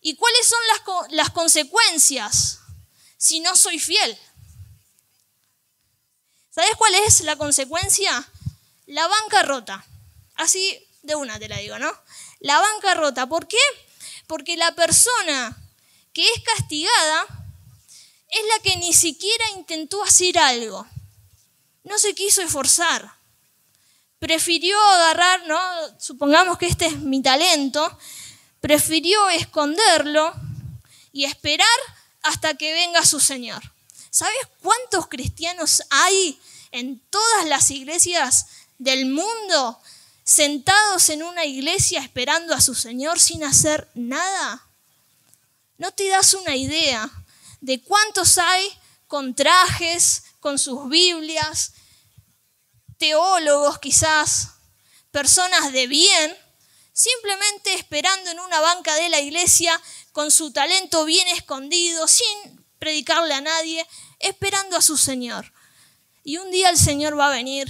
¿Y 0.01 0.15
cuáles 0.15 0.47
son 0.47 0.61
las, 0.69 1.13
las 1.13 1.29
consecuencias 1.29 2.61
si 3.19 3.41
no 3.41 3.55
soy 3.55 3.79
fiel? 3.79 4.19
¿Sabes 6.59 6.75
cuál 6.75 6.93
es 7.07 7.21
la 7.21 7.37
consecuencia? 7.37 8.29
La 8.87 9.07
bancarrota. 9.07 9.87
Así 10.35 10.77
de 11.03 11.15
una 11.15 11.39
te 11.39 11.49
la 11.49 11.59
digo, 11.59 11.79
¿no? 11.79 11.89
La 12.41 12.59
bancarrota. 12.59 13.29
¿Por 13.29 13.47
qué? 13.47 13.61
Porque 14.27 14.57
la 14.57 14.75
persona 14.75 15.57
que 16.13 16.25
es 16.29 16.43
castigada 16.43 17.27
es 18.29 18.41
la 18.49 18.63
que 18.65 18.77
ni 18.79 18.93
siquiera 18.93 19.45
intentó 19.57 20.03
hacer 20.03 20.37
algo. 20.37 20.85
No 21.85 21.97
se 21.97 22.13
quiso 22.17 22.43
esforzar. 22.43 23.09
Prefirió 24.19 24.77
agarrar, 24.81 25.47
¿no? 25.47 25.61
Supongamos 26.01 26.59
que 26.59 26.67
este 26.67 26.87
es 26.87 26.99
mi 26.99 27.23
talento. 27.23 27.97
Prefirió 28.61 29.31
esconderlo 29.31 30.35
y 31.13 31.25
esperar 31.25 31.79
hasta 32.23 32.55
que 32.55 32.73
venga 32.73 33.07
su 33.07 33.21
Señor. 33.21 33.78
¿Sabes 34.11 34.49
cuántos 34.63 35.09
cristianos 35.09 35.83
hay 35.91 36.41
en 36.71 37.01
todas 37.11 37.47
las 37.47 37.71
iglesias 37.71 38.47
del 38.79 39.07
mundo 39.07 39.81
sentados 40.25 41.09
en 41.09 41.23
una 41.23 41.45
iglesia 41.45 42.01
esperando 42.01 42.55
a 42.55 42.61
su 42.61 42.75
Señor 42.75 43.21
sin 43.21 43.45
hacer 43.45 43.89
nada? 43.95 44.67
¿No 45.77 45.93
te 45.93 46.09
das 46.09 46.35
una 46.35 46.57
idea 46.57 47.11
de 47.61 47.83
cuántos 47.83 48.39
hay 48.39 48.71
con 49.07 49.35
trajes, 49.35 50.25
con 50.41 50.59
sus 50.59 50.89
Biblias, 50.89 51.73
teólogos 52.99 53.79
quizás, 53.79 54.49
personas 55.11 55.73
de 55.73 55.87
bien, 55.87 56.37
simplemente 56.93 57.75
esperando 57.75 58.31
en 58.31 58.41
una 58.41 58.61
banca 58.61 58.95
de 58.97 59.09
la 59.09 59.21
iglesia 59.21 59.81
con 60.13 60.31
su 60.31 60.53
talento 60.53 61.05
bien 61.05 61.29
escondido, 61.29 62.09
sin 62.09 62.58
predicarle 62.79 63.35
a 63.35 63.41
nadie, 63.41 63.87
esperando 64.19 64.77
a 64.77 64.83
su 64.83 64.97
Señor. 64.97 65.53
Y 66.25 66.37
un 66.37 66.51
día 66.51 66.71
el 66.71 66.79
Señor 66.79 67.19
va 67.19 67.29
a 67.29 67.37
venir 67.37 67.69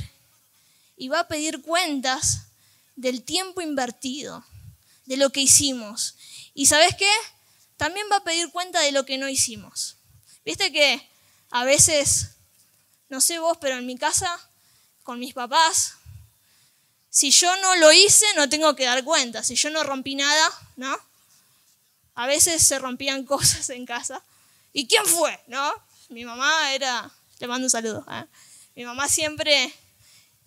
y 0.96 1.08
va 1.08 1.20
a 1.20 1.28
pedir 1.28 1.62
cuentas 1.62 2.48
del 2.96 3.22
tiempo 3.22 3.60
invertido, 3.60 4.44
de 5.06 5.16
lo 5.16 5.30
que 5.30 5.40
hicimos. 5.40 6.16
¿Y 6.54 6.66
sabes 6.66 6.96
qué? 6.96 7.10
También 7.76 8.06
va 8.10 8.16
a 8.16 8.24
pedir 8.24 8.50
cuenta 8.50 8.80
de 8.80 8.92
lo 8.92 9.06
que 9.06 9.18
no 9.18 9.28
hicimos. 9.28 9.96
Viste 10.44 10.72
que 10.72 11.08
a 11.50 11.64
veces, 11.64 12.30
no 13.08 13.20
sé 13.20 13.38
vos, 13.38 13.56
pero 13.60 13.76
en 13.76 13.86
mi 13.86 13.96
casa, 13.96 14.28
con 15.04 15.20
mis 15.20 15.34
papás, 15.34 15.94
si 17.10 17.30
yo 17.30 17.54
no 17.62 17.76
lo 17.76 17.92
hice, 17.92 18.26
no 18.36 18.48
tengo 18.48 18.74
que 18.76 18.84
dar 18.84 19.04
cuenta. 19.04 19.42
Si 19.42 19.54
yo 19.54 19.70
no 19.70 19.82
rompí 19.82 20.14
nada, 20.14 20.50
¿no? 20.76 20.96
A 22.14 22.26
veces 22.26 22.66
se 22.66 22.78
rompían 22.78 23.24
cosas 23.26 23.70
en 23.70 23.86
casa. 23.86 24.22
¿Y 24.72 24.86
quién 24.86 25.04
fue? 25.06 25.38
¿No? 25.46 25.72
Mi 26.08 26.24
mamá 26.24 26.72
era, 26.72 27.10
le 27.38 27.46
mando 27.46 27.66
un 27.66 27.70
saludo. 27.70 28.04
¿eh? 28.10 28.24
Mi 28.74 28.84
mamá 28.84 29.08
siempre 29.08 29.72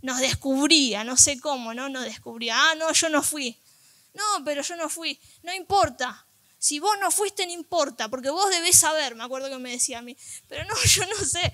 nos 0.02 0.20
descubría, 0.20 1.04
no 1.04 1.18
sé 1.18 1.40
cómo, 1.40 1.74
¿no? 1.74 1.90
Nos 1.90 2.04
descubría, 2.04 2.56
ah, 2.58 2.76
no, 2.76 2.92
yo 2.92 3.10
no 3.10 3.22
fui. 3.22 3.60
No, 4.14 4.24
pero 4.44 4.62
yo 4.62 4.76
no 4.76 4.90
fui. 4.90 5.20
No 5.44 5.54
importa. 5.54 6.26
Si 6.58 6.80
vos 6.80 6.96
no 7.00 7.12
fuiste, 7.12 7.46
no 7.46 7.54
importa, 7.54 8.10
porque 8.10 8.30
vos 8.30 8.50
debés 8.50 8.78
saber, 8.78 9.16
me 9.16 9.24
acuerdo 9.24 9.50
que 9.50 9.58
me 9.58 9.72
decía 9.72 10.00
a 10.00 10.02
mí. 10.02 10.16
Pero 10.48 10.66
no, 10.66 10.76
yo 10.86 11.06
no 11.08 11.26
sé. 11.26 11.52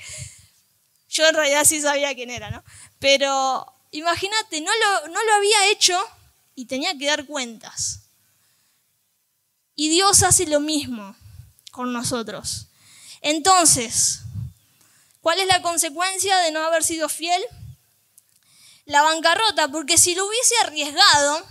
Yo 1.09 1.27
en 1.27 1.35
realidad 1.35 1.65
sí 1.65 1.81
sabía 1.81 2.13
quién 2.15 2.29
era, 2.29 2.51
¿no? 2.51 2.63
Pero 2.99 3.65
imagínate, 3.91 4.61
no 4.61 4.71
lo, 4.71 5.07
no 5.07 5.23
lo 5.23 5.33
había 5.33 5.71
hecho 5.71 5.97
y 6.55 6.65
tenía 6.65 6.97
que 6.97 7.05
dar 7.05 7.25
cuentas. 7.25 8.09
Y 9.75 9.89
Dios 9.89 10.23
hace 10.23 10.47
lo 10.47 10.59
mismo 10.59 11.15
con 11.77 11.93
nosotros. 11.93 12.65
Entonces, 13.21 14.21
¿cuál 15.21 15.39
es 15.39 15.45
la 15.45 15.61
consecuencia 15.61 16.35
de 16.39 16.51
no 16.51 16.65
haber 16.65 16.83
sido 16.83 17.07
fiel? 17.07 17.41
La 18.85 19.03
bancarrota, 19.03 19.67
porque 19.67 19.99
si 19.99 20.15
lo 20.15 20.25
hubiese 20.25 20.55
arriesgado, 20.63 21.45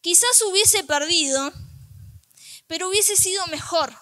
quizás 0.00 0.42
hubiese 0.42 0.82
perdido, 0.82 1.52
pero 2.66 2.88
hubiese 2.88 3.14
sido 3.16 3.46
mejor. 3.46 3.96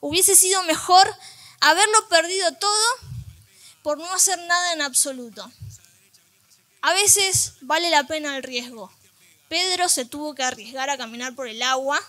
Hubiese 0.00 0.34
sido 0.34 0.64
mejor 0.64 1.08
haberlo 1.60 2.08
perdido 2.08 2.52
todo 2.54 2.88
por 3.84 3.98
no 3.98 4.12
hacer 4.12 4.40
nada 4.40 4.72
en 4.72 4.82
absoluto. 4.82 5.48
A 6.82 6.92
veces 6.94 7.52
vale 7.60 7.90
la 7.90 8.04
pena 8.08 8.36
el 8.36 8.42
riesgo. 8.42 8.90
Pedro 9.48 9.88
se 9.88 10.04
tuvo 10.04 10.34
que 10.34 10.42
arriesgar 10.42 10.90
a 10.90 10.98
caminar 10.98 11.36
por 11.36 11.46
el 11.46 11.62
agua 11.62 12.00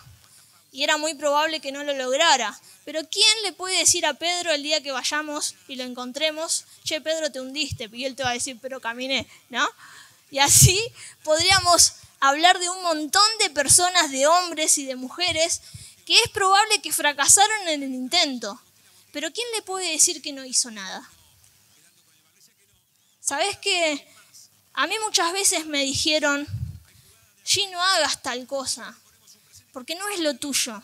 y 0.72 0.84
era 0.84 0.98
muy 0.98 1.14
probable 1.16 1.60
que 1.60 1.72
no 1.72 1.84
lo 1.84 1.94
lograra. 1.94 2.58
Pero 2.86 3.02
¿quién 3.10 3.44
le 3.44 3.52
puede 3.52 3.78
decir 3.78 4.06
a 4.06 4.14
Pedro 4.14 4.52
el 4.52 4.64
día 4.64 4.82
que 4.82 4.92
vayamos 4.92 5.56
y 5.68 5.76
lo 5.76 5.84
encontremos, 5.84 6.66
che, 6.84 7.02
Pedro, 7.02 7.32
te 7.32 7.42
hundiste? 7.42 7.90
Y 7.92 8.06
él 8.06 8.16
te 8.16 8.24
va 8.24 8.30
a 8.30 8.34
decir, 8.34 8.58
pero 8.62 8.80
caminé, 8.80 9.28
¿no? 9.50 9.68
Y 10.32 10.40
así 10.40 10.82
podríamos 11.24 11.94
hablar 12.22 12.58
de 12.60 12.70
un 12.70 12.82
montón 12.84 13.28
de 13.40 13.50
personas, 13.50 14.12
de 14.12 14.28
hombres 14.28 14.78
y 14.78 14.86
de 14.86 14.96
mujeres, 14.96 15.62
que 16.06 16.18
es 16.20 16.30
probable 16.30 16.82
que 16.82 16.94
fracasaron 16.94 17.68
en 17.68 17.84
el 17.84 17.94
intento. 17.94 18.60
Pero 19.12 19.32
¿quién 19.34 19.48
le 19.56 19.62
puede 19.62 19.92
decir 19.92 20.22
que 20.22 20.32
no 20.32 20.46
hizo 20.46 20.72
nada? 20.72 21.10
¿Sabes 23.20 23.58
qué? 23.58 24.08
A 24.74 24.88
mí 24.88 24.96
muchas 25.04 25.34
veces 25.34 25.66
me 25.66 25.84
dijeron, 25.84 26.48
G, 27.46 27.70
no 27.70 27.82
hagas 27.82 28.22
tal 28.22 28.48
cosa, 28.48 28.98
porque 29.72 29.96
no 29.96 30.08
es 30.10 30.20
lo 30.20 30.36
tuyo. 30.36 30.82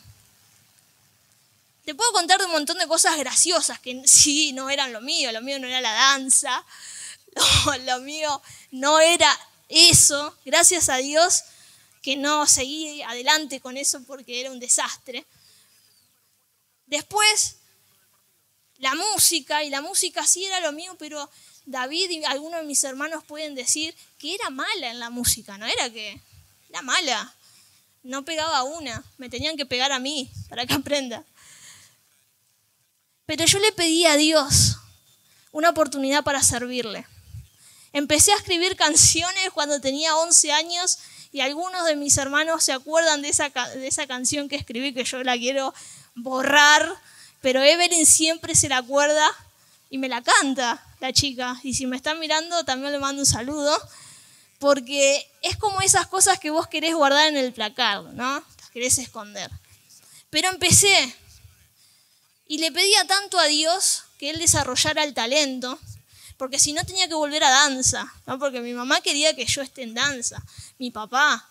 Te 1.86 1.96
puedo 1.96 2.12
contar 2.12 2.40
de 2.40 2.46
un 2.46 2.52
montón 2.52 2.78
de 2.78 2.88
cosas 2.88 3.18
graciosas 3.18 3.80
que 3.80 4.02
sí, 4.08 4.52
no 4.54 4.70
eran 4.70 4.94
lo 4.94 5.02
mío, 5.02 5.32
lo 5.32 5.42
mío 5.42 5.60
no 5.60 5.68
era 5.68 5.82
la 5.82 5.94
danza, 5.94 6.66
lo 7.86 8.00
mío 8.00 8.42
no 8.72 9.00
era 9.00 9.32
eso, 9.70 10.38
gracias 10.46 10.90
a 10.90 10.98
Dios 10.98 11.44
que 12.02 12.16
no 12.16 12.48
seguí 12.48 13.02
adelante 13.02 13.60
con 13.60 13.76
eso 13.76 14.02
porque 14.04 14.40
era 14.40 14.52
un 14.52 14.60
desastre. 14.60 15.26
Después, 16.86 17.58
la 18.78 18.96
música, 18.96 19.64
y 19.64 19.70
la 19.70 19.82
música 19.82 20.26
sí 20.26 20.46
era 20.46 20.62
lo 20.62 20.72
mío, 20.72 20.96
pero 20.98 21.30
David 21.66 22.10
y 22.10 22.24
algunos 22.24 22.62
de 22.62 22.66
mis 22.66 22.84
hermanos 22.86 23.26
pueden 23.26 23.56
decir 23.56 23.94
que 24.18 24.36
era 24.36 24.50
mala 24.50 24.90
en 24.90 25.00
la 25.00 25.10
música, 25.10 25.58
no 25.58 25.66
era 25.66 25.90
que 25.90 26.22
era 26.70 26.82
mala, 26.82 27.36
no 28.08 28.24
pegaba 28.24 28.64
una, 28.64 29.04
me 29.18 29.30
tenían 29.30 29.58
que 29.58 29.66
pegar 29.66 29.92
a 29.92 30.00
mí 30.00 30.32
para 30.50 30.66
que 30.66 30.74
aprenda. 30.82 31.24
Pero 33.26 33.46
yo 33.46 33.60
le 33.60 33.72
pedí 33.74 34.06
a 34.06 34.16
Dios 34.16 34.78
una 35.52 35.70
oportunidad 35.70 36.24
para 36.24 36.42
servirle. 36.42 37.06
Empecé 37.92 38.32
a 38.32 38.38
escribir 38.38 38.76
canciones 38.76 39.50
cuando 39.54 39.82
tenía 39.82 40.16
11 40.16 40.52
años 40.54 41.00
y 41.34 41.42
algunos 41.42 41.86
de 41.86 41.98
mis 41.98 42.18
hermanos 42.18 42.64
se 42.64 42.72
acuerdan 42.72 43.22
de 43.22 43.30
esa, 43.30 43.50
de 43.50 43.88
esa 43.88 44.08
canción 44.08 44.48
que 44.48 44.56
escribí 44.56 44.94
que 44.94 45.04
yo 45.04 45.24
la 45.24 45.38
quiero 45.38 45.74
borrar, 46.16 46.90
pero 47.42 47.62
Evelyn 47.62 48.06
siempre 48.06 48.56
se 48.56 48.70
la 48.70 48.78
acuerda 48.78 49.30
y 49.90 49.98
me 49.98 50.08
la 50.08 50.22
canta 50.22 50.82
la 51.02 51.12
chica. 51.12 51.60
Y 51.64 51.74
si 51.74 51.86
me 51.86 51.98
están 51.98 52.20
mirando, 52.20 52.64
también 52.64 52.94
le 52.94 53.00
mando 53.00 53.22
un 53.22 53.26
saludo, 53.26 53.78
porque 54.60 55.30
es 55.42 55.58
como 55.58 55.82
esas 55.82 56.08
cosas 56.08 56.40
que 56.40 56.50
vos 56.50 56.68
querés 56.68 56.96
guardar 56.96 57.28
en 57.28 57.38
el 57.38 57.54
placar, 57.54 58.04
¿no? 58.04 58.44
Las 58.60 58.70
querés 58.72 58.98
esconder. 58.98 59.52
Pero 60.30 60.50
empecé 60.50 61.16
y 62.48 62.60
le 62.60 62.72
pedía 62.72 63.06
tanto 63.06 63.40
a 63.40 63.46
Dios 63.46 64.04
que 64.18 64.30
Él 64.30 64.40
desarrollara 64.40 65.04
el 65.04 65.14
talento, 65.14 65.80
porque 66.38 66.60
si 66.60 66.74
no 66.74 66.84
tenía 66.84 67.08
que 67.08 67.14
volver 67.14 67.44
a 67.44 67.50
danza, 67.50 68.12
¿no? 68.26 68.40
porque 68.40 68.62
mi 68.62 68.74
mamá 68.74 69.02
quería 69.02 69.36
que 69.36 69.46
yo 69.46 69.62
esté 69.62 69.84
en 69.84 69.94
danza, 69.94 70.42
mi 70.78 70.92
papá. 70.92 71.48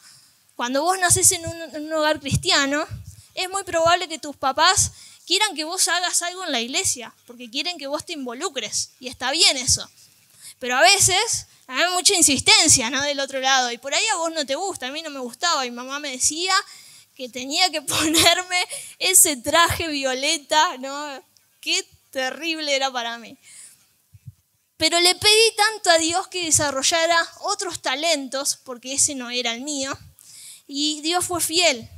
Cuando 0.54 0.82
vos 0.82 0.98
nacés 0.98 1.32
en 1.32 1.46
un, 1.46 1.62
en 1.74 1.86
un 1.86 1.92
hogar 1.92 2.20
cristiano, 2.20 2.86
es 3.34 3.50
muy 3.50 3.62
probable 3.64 4.08
que 4.08 4.18
tus 4.18 4.36
papás 4.36 4.92
quieran 5.26 5.54
que 5.54 5.64
vos 5.64 5.86
hagas 5.88 6.22
algo 6.22 6.44
en 6.44 6.52
la 6.52 6.60
iglesia, 6.60 7.12
porque 7.26 7.50
quieren 7.50 7.78
que 7.78 7.86
vos 7.86 8.06
te 8.06 8.14
involucres, 8.14 8.90
y 9.00 9.08
está 9.08 9.30
bien 9.32 9.56
eso. 9.56 9.88
Pero 10.58 10.76
a 10.76 10.80
veces 10.80 11.46
hay 11.66 11.92
mucha 11.92 12.14
insistencia, 12.14 12.90
¿no? 12.90 13.02
Del 13.02 13.20
otro 13.20 13.40
lado, 13.40 13.70
y 13.72 13.78
por 13.78 13.94
ahí 13.94 14.04
a 14.12 14.16
vos 14.16 14.32
no 14.32 14.46
te 14.46 14.54
gusta, 14.54 14.86
a 14.86 14.90
mí 14.90 15.02
no 15.02 15.10
me 15.10 15.20
gustaba, 15.20 15.66
y 15.66 15.70
mamá 15.70 15.98
me 15.98 16.12
decía 16.12 16.54
que 17.14 17.28
tenía 17.28 17.70
que 17.70 17.82
ponerme 17.82 18.64
ese 18.98 19.36
traje 19.36 19.88
violeta, 19.88 20.76
¿no? 20.78 21.22
Qué 21.60 21.84
terrible 22.10 22.74
era 22.74 22.90
para 22.90 23.18
mí. 23.18 23.36
Pero 24.76 25.00
le 25.00 25.14
pedí 25.14 25.56
tanto 25.56 25.90
a 25.90 25.98
Dios 25.98 26.28
que 26.28 26.44
desarrollara 26.44 27.16
otros 27.40 27.80
talentos, 27.80 28.58
porque 28.62 28.92
ese 28.92 29.14
no 29.14 29.30
era 29.30 29.54
el 29.54 29.62
mío, 29.62 29.96
y 30.66 31.00
Dios 31.00 31.24
fue 31.24 31.40
fiel. 31.40 31.88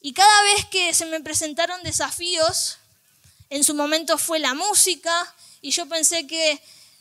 Y 0.00 0.12
cada 0.12 0.42
vez 0.42 0.66
que 0.66 0.92
se 0.94 1.06
me 1.06 1.20
presentaron 1.20 1.82
desafíos, 1.82 2.78
en 3.50 3.64
su 3.64 3.74
momento 3.74 4.18
fue 4.18 4.38
la 4.38 4.54
música, 4.54 5.34
y 5.62 5.70
yo 5.70 5.86
pensé 5.88 6.26
que 6.26 6.60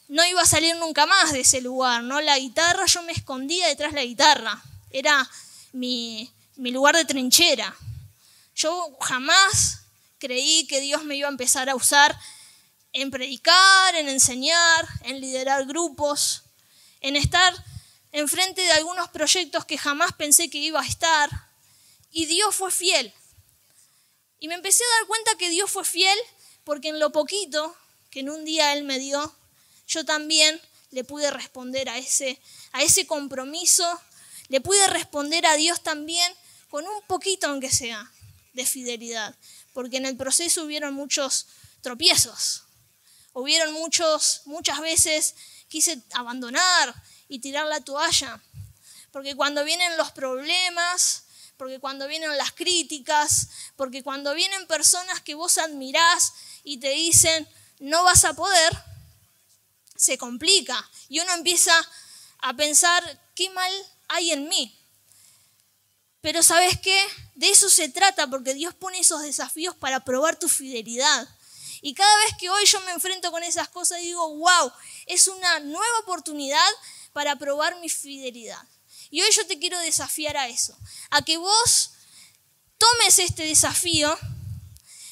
no 0.10 0.26
iba 0.26 0.42
a 0.42 0.46
salir 0.46 0.76
nunca 0.76 1.06
más 1.06 1.32
de 1.32 1.42
ese 1.42 1.62
lugar, 1.62 2.04
¿no? 2.04 2.20
La 2.20 2.38
guitarra, 2.38 2.86
yo 2.88 3.04
me 3.04 3.12
escondía 3.12 3.68
detrás 3.68 3.92
de 3.94 4.00
la 4.00 4.06
guitarra, 4.06 4.62
era 4.90 5.30
mi, 5.72 6.32
lugar 6.58 6.96
de 6.96 7.06
trinchera. 7.06 7.76
Yo 8.56 8.98
jamás 9.00 9.82
creí 10.18 10.66
que 10.66 10.82
Dios 10.82 11.04
me 11.04 11.16
iba 11.16 11.28
a 11.28 11.32
empezar 11.32 11.70
a 11.70 11.76
usar 11.76 12.20
en 12.92 13.12
predicar, 13.12 13.96
en 13.96 14.10
enseñar, 14.10 14.88
en 15.04 15.22
liderar 15.22 15.66
grupos, 15.66 16.42
en 17.02 17.16
estar 17.16 17.54
enfrente 18.12 18.62
de 18.62 18.72
algunos 18.72 19.10
proyectos 19.10 19.64
que 19.64 19.78
jamás 19.78 20.12
pensé 20.14 20.50
que 20.50 20.58
iba 20.58 20.82
a 20.82 20.88
estar. 20.88 21.30
Y 22.12 22.26
Dios 22.26 22.56
fue 22.56 22.72
fiel. 22.72 23.14
Y 24.40 24.48
me 24.48 24.56
empecé 24.56 24.84
a 24.84 24.98
dar 25.00 25.08
cuenta 25.08 25.38
que 25.38 25.50
Dios 25.52 25.70
fue 25.70 25.86
fiel 25.86 26.18
porque 26.64 26.90
en 26.90 27.00
lo 27.00 27.12
poquito 27.12 27.76
que 28.10 28.22
en 28.22 28.32
un 28.32 28.44
día 28.44 28.74
Él 28.74 28.86
me 28.86 28.98
dio, 28.98 29.36
yo 29.90 30.06
también 30.06 30.62
le 30.92 31.04
pude 31.04 31.30
responder 31.32 31.90
a 31.90 31.98
ese, 31.98 32.40
a 32.72 32.84
ese 32.84 33.06
compromiso, 33.06 33.86
le 34.48 34.62
pude 34.62 34.88
responder 34.88 35.46
a 35.46 35.56
Dios 35.56 35.84
también 35.84 36.32
con 36.70 36.88
un 36.88 37.02
poquito, 37.08 37.48
aunque 37.48 37.72
sea, 37.72 38.10
de 38.54 38.66
fidelidad. 38.66 39.36
Porque 39.74 39.98
en 39.98 40.06
el 40.06 40.16
proceso 40.16 40.64
hubieron 40.64 40.94
muchos 40.94 41.48
tropiezos, 41.82 42.64
Hubieron 43.34 43.74
muchos, 43.74 44.42
muchas 44.46 44.82
veces 44.82 45.36
quise 45.68 46.02
abandonar 46.14 46.94
y 47.28 47.40
tirar 47.40 47.68
la 47.68 47.80
toalla, 47.80 48.42
porque 49.12 49.36
cuando 49.36 49.64
vienen 49.64 49.96
los 49.98 50.12
problemas, 50.12 51.26
porque 51.56 51.80
cuando 51.80 52.08
vienen 52.08 52.36
las 52.38 52.52
críticas, 52.52 53.50
porque 53.76 54.02
cuando 54.02 54.34
vienen 54.34 54.66
personas 54.66 55.22
que 55.22 55.36
vos 55.36 55.58
admirás 55.60 56.34
y 56.64 56.80
te 56.80 56.90
dicen, 56.90 57.48
no 57.80 58.04
vas 58.04 58.26
a 58.26 58.34
poder, 58.34 58.84
se 60.00 60.18
complica 60.18 60.90
y 61.10 61.20
uno 61.20 61.34
empieza 61.34 61.74
a 62.40 62.54
pensar, 62.56 63.22
¿qué 63.36 63.50
mal 63.50 63.72
hay 64.08 64.32
en 64.32 64.48
mí? 64.48 64.76
Pero 66.22 66.42
sabes 66.42 66.80
qué? 66.80 67.08
De 67.36 67.50
eso 67.50 67.70
se 67.70 67.90
trata, 67.90 68.28
porque 68.28 68.54
Dios 68.54 68.74
pone 68.74 69.00
esos 69.00 69.22
desafíos 69.22 69.76
para 69.76 70.00
probar 70.04 70.40
tu 70.40 70.48
fidelidad. 70.48 71.28
Y 71.82 71.94
cada 71.94 72.18
vez 72.24 72.32
que 72.40 72.50
hoy 72.50 72.66
yo 72.66 72.80
me 72.82 72.92
enfrento 72.92 73.30
con 73.32 73.44
esas 73.44 73.70
cosas, 73.70 74.00
digo, 74.00 74.36
wow, 74.38 74.72
es 75.06 75.28
una 75.28 75.60
nueva 75.60 76.00
oportunidad 76.00 76.70
para 77.14 77.36
probar 77.36 77.80
mi 77.80 77.90
fidelidad. 77.90 78.62
Y 79.10 79.22
hoy 79.22 79.30
yo 79.32 79.46
te 79.48 79.60
quiero 79.60 79.80
desafiar 79.80 80.38
a 80.38 80.48
eso, 80.48 80.78
a 81.10 81.22
que 81.22 81.38
vos 81.38 81.92
tomes 82.78 83.20
este 83.20 83.44
desafío 83.44 84.18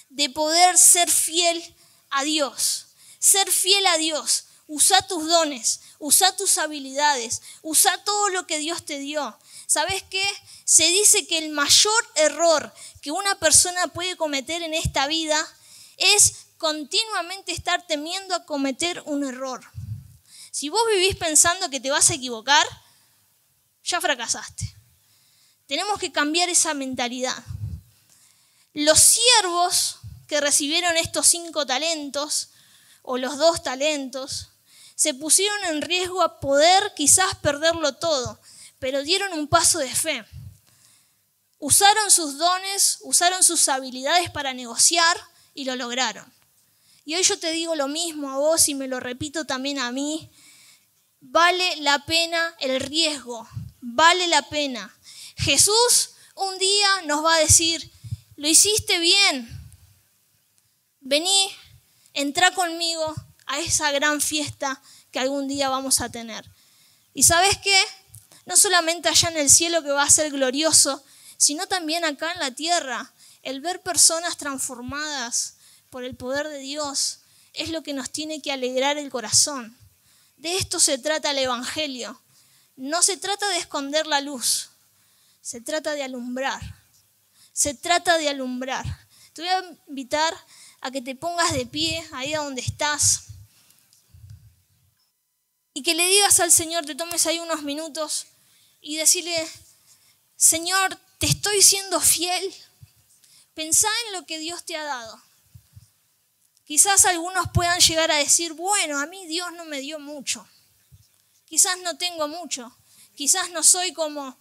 de 0.10 0.30
poder 0.30 0.78
ser 0.78 1.12
fiel 1.12 1.76
a 2.10 2.24
Dios, 2.24 2.88
ser 3.20 3.52
fiel 3.52 3.86
a 3.88 3.98
Dios. 3.98 4.47
Usa 4.68 5.02
tus 5.08 5.26
dones, 5.28 5.80
usa 5.98 6.36
tus 6.36 6.58
habilidades, 6.58 7.42
usa 7.62 8.04
todo 8.04 8.30
lo 8.30 8.46
que 8.46 8.60
Dios 8.60 8.86
te 8.86 9.00
dio. 9.00 9.38
¿Sabes 9.66 10.04
qué? 10.10 10.24
Se 10.66 10.86
dice 10.88 11.26
que 11.26 11.38
el 11.38 11.50
mayor 11.50 12.12
error 12.16 12.74
que 13.02 13.12
una 13.12 13.40
persona 13.40 13.88
puede 13.88 14.18
cometer 14.18 14.62
en 14.62 14.74
esta 14.74 15.08
vida 15.08 15.38
es 15.98 16.48
continuamente 16.58 17.54
estar 17.54 17.88
temiendo 17.88 18.36
a 18.36 18.46
cometer 18.46 19.02
un 19.06 19.24
error. 19.24 19.66
Si 20.52 20.70
vos 20.70 20.82
vivís 20.92 21.16
pensando 21.16 21.70
que 21.70 21.80
te 21.80 21.92
vas 21.92 22.10
a 22.10 22.16
equivocar, 22.16 22.66
ya 23.84 24.02
fracasaste. 24.02 24.76
Tenemos 25.68 26.00
que 26.00 26.12
cambiar 26.12 26.50
esa 26.50 26.74
mentalidad. 26.74 27.42
Los 28.74 29.00
siervos 29.00 30.00
que 30.28 30.42
recibieron 30.42 30.98
estos 30.98 31.28
cinco 31.28 31.66
talentos 31.66 32.50
o 33.02 33.18
los 33.18 33.38
dos 33.38 33.64
talentos 33.64 34.50
se 34.98 35.14
pusieron 35.14 35.64
en 35.66 35.84
riesgo 35.84 36.24
a 36.24 36.40
poder 36.40 36.92
quizás 36.96 37.36
perderlo 37.36 37.94
todo, 37.94 38.40
pero 38.80 39.04
dieron 39.04 39.32
un 39.34 39.48
paso 39.48 39.78
de 39.78 39.94
fe. 39.94 40.26
Usaron 41.60 42.10
sus 42.10 42.40
dones, 42.40 42.98
usaron 43.02 43.44
sus 43.44 43.70
habilidades 43.70 44.32
para 44.32 44.56
negociar 44.56 45.16
y 45.54 45.66
lo 45.66 45.76
lograron. 45.76 46.26
Y 47.06 47.14
hoy 47.14 47.22
yo 47.22 47.38
te 47.38 47.52
digo 47.52 47.76
lo 47.76 47.88
mismo 47.88 48.32
a 48.32 48.38
vos 48.38 48.68
y 48.70 48.74
me 48.74 48.88
lo 48.88 49.00
repito 49.00 49.46
también 49.46 49.78
a 49.78 49.92
mí. 49.92 50.32
Vale 51.22 51.76
la 51.82 52.04
pena 52.08 52.56
el 52.60 52.80
riesgo, 52.80 53.48
vale 53.82 54.28
la 54.28 54.42
pena. 54.50 54.92
Jesús 55.38 56.16
un 56.34 56.58
día 56.58 57.02
nos 57.06 57.24
va 57.24 57.36
a 57.36 57.40
decir, 57.40 57.92
lo 58.36 58.48
hiciste 58.48 58.98
bien, 58.98 59.48
vení, 61.02 61.52
entra 62.16 62.50
conmigo 62.56 63.14
a 63.48 63.60
esa 63.60 63.92
gran 63.92 64.22
fiesta 64.22 64.82
que 65.12 65.20
algún 65.20 65.48
día 65.48 65.70
vamos 65.70 66.02
a 66.02 66.10
tener. 66.10 66.50
Y 67.14 67.24
sabes 67.24 67.58
qué? 67.58 67.82
No 68.46 68.56
solamente 68.56 69.10
allá 69.10 69.30
en 69.30 69.38
el 69.38 69.50
cielo 69.50 69.82
que 69.84 69.92
va 69.92 70.04
a 70.04 70.10
ser 70.10 70.32
glorioso, 70.32 71.04
sino 71.38 71.68
también 71.68 72.06
acá 72.06 72.32
en 72.32 72.40
la 72.40 72.52
tierra, 72.52 73.14
el 73.44 73.62
ver 73.62 73.82
personas 73.82 74.38
transformadas, 74.38 75.58
por 75.90 76.04
el 76.04 76.16
poder 76.16 76.48
de 76.48 76.60
Dios 76.60 77.20
es 77.54 77.70
lo 77.70 77.82
que 77.82 77.94
nos 77.94 78.12
tiene 78.12 78.42
que 78.42 78.52
alegrar 78.52 78.98
el 78.98 79.10
corazón. 79.10 79.78
De 80.38 80.58
esto 80.58 80.80
se 80.80 80.98
trata 80.98 81.32
el 81.32 81.40
Evangelio. 81.40 82.22
No 82.76 83.02
se 83.02 83.18
trata 83.18 83.48
de 83.50 83.58
esconder 83.58 84.06
la 84.06 84.22
luz, 84.22 84.70
se 85.42 85.62
trata 85.62 85.94
de 85.94 86.04
alumbrar. 86.04 86.62
Se 87.54 87.74
trata 87.74 88.20
de 88.20 88.30
alumbrar. 88.30 88.86
Te 89.34 89.42
voy 89.42 89.50
a 89.50 89.64
invitar 89.88 90.32
a 90.82 90.92
que 90.92 91.02
te 91.02 91.16
pongas 91.16 91.54
de 91.54 91.66
pie 91.66 92.08
ahí 92.12 92.34
donde 92.34 92.62
estás 92.62 93.27
y 95.78 95.84
que 95.84 95.94
le 95.94 96.08
digas 96.08 96.40
al 96.40 96.52
Señor, 96.52 96.88
te 96.88 96.96
tomes 96.96 97.28
ahí 97.28 97.38
unos 97.38 97.62
minutos 97.62 98.26
y 98.82 98.98
decirle, 98.98 99.48
Señor, 100.36 101.00
te 101.20 101.28
estoy 101.28 101.62
siendo 101.62 102.02
fiel. 102.02 102.52
Pensá 103.54 103.88
en 104.08 104.14
lo 104.14 104.26
que 104.26 104.40
Dios 104.40 104.66
te 104.66 104.76
ha 104.76 104.84
dado. 104.84 105.22
Quizás 106.66 107.06
algunos 107.06 107.52
puedan 107.54 107.80
llegar 107.80 108.10
a 108.10 108.16
decir, 108.18 108.54
bueno, 108.54 109.00
a 109.00 109.06
mí 109.06 109.28
Dios 109.28 109.52
no 109.54 109.66
me 109.66 109.80
dio 109.80 110.00
mucho. 110.00 110.48
Quizás 111.46 111.78
no 111.84 111.96
tengo 111.96 112.28
mucho. 112.28 112.76
Quizás 113.16 113.52
no 113.52 113.62
soy 113.62 113.94
como, 113.94 114.36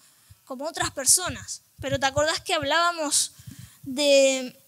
como 0.46 0.64
otras 0.64 0.90
personas. 0.90 1.61
Pero 1.83 2.01
¿te 2.01 2.07
acordás 2.07 2.40
que 2.40 2.55
hablábamos 2.55 3.33
de 3.83 4.59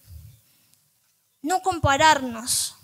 no 1.41 1.63
compararnos? 1.63 2.75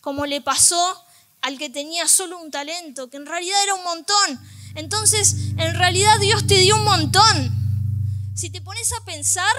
Como 0.00 0.26
le 0.26 0.40
pasó 0.40 1.04
al 1.48 1.58
que 1.58 1.70
tenía 1.70 2.06
solo 2.06 2.38
un 2.38 2.50
talento, 2.50 3.08
que 3.08 3.16
en 3.16 3.24
realidad 3.24 3.56
era 3.64 3.74
un 3.74 3.82
montón. 3.82 4.40
Entonces, 4.74 5.34
en 5.56 5.74
realidad 5.74 6.18
Dios 6.20 6.46
te 6.46 6.58
dio 6.58 6.76
un 6.76 6.84
montón. 6.84 8.34
Si 8.34 8.50
te 8.50 8.60
pones 8.60 8.92
a 8.92 9.02
pensar, 9.06 9.54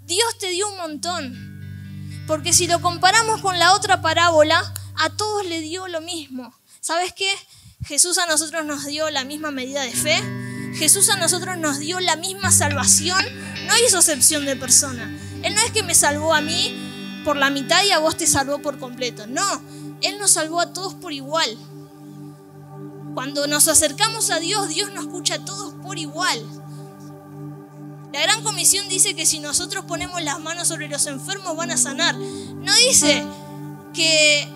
Dios 0.00 0.38
te 0.38 0.48
dio 0.48 0.66
un 0.70 0.78
montón. 0.78 2.24
Porque 2.26 2.54
si 2.54 2.66
lo 2.66 2.80
comparamos 2.80 3.42
con 3.42 3.58
la 3.58 3.74
otra 3.74 4.00
parábola, 4.00 4.72
a 4.96 5.10
todos 5.10 5.44
le 5.44 5.60
dio 5.60 5.86
lo 5.86 6.00
mismo. 6.00 6.54
¿Sabes 6.80 7.12
qué? 7.12 7.30
Jesús 7.84 8.16
a 8.16 8.26
nosotros 8.26 8.64
nos 8.64 8.86
dio 8.86 9.10
la 9.10 9.24
misma 9.24 9.50
medida 9.50 9.82
de 9.82 9.92
fe. 9.92 10.16
Jesús 10.74 11.10
a 11.10 11.16
nosotros 11.16 11.58
nos 11.58 11.78
dio 11.78 12.00
la 12.00 12.16
misma 12.16 12.50
salvación. 12.52 13.22
No 13.66 13.74
hizo 13.86 13.98
excepción 13.98 14.46
de 14.46 14.56
persona. 14.56 15.14
Él 15.42 15.54
no 15.54 15.60
es 15.60 15.72
que 15.72 15.82
me 15.82 15.94
salvó 15.94 16.32
a 16.32 16.40
mí 16.40 17.20
por 17.22 17.36
la 17.36 17.50
mitad 17.50 17.84
y 17.84 17.90
a 17.90 17.98
vos 17.98 18.16
te 18.16 18.26
salvó 18.26 18.60
por 18.60 18.78
completo. 18.78 19.26
No, 19.26 19.62
Él 20.04 20.18
nos 20.18 20.32
salvó 20.32 20.60
a 20.60 20.72
todos 20.72 20.94
por 20.94 21.12
igual. 21.12 21.56
Cuando 23.14 23.46
nos 23.46 23.68
acercamos 23.68 24.30
a 24.30 24.38
Dios, 24.38 24.68
Dios 24.68 24.92
nos 24.92 25.06
escucha 25.06 25.36
a 25.36 25.44
todos 25.44 25.74
por 25.82 25.98
igual. 25.98 26.44
La 28.12 28.22
gran 28.22 28.42
comisión 28.44 28.88
dice 28.88 29.14
que 29.14 29.26
si 29.26 29.40
nosotros 29.40 29.84
ponemos 29.86 30.22
las 30.22 30.38
manos 30.40 30.68
sobre 30.68 30.88
los 30.88 31.06
enfermos 31.06 31.56
van 31.56 31.70
a 31.70 31.76
sanar. 31.76 32.14
No 32.16 32.72
dice 32.76 33.24
que 33.92 34.48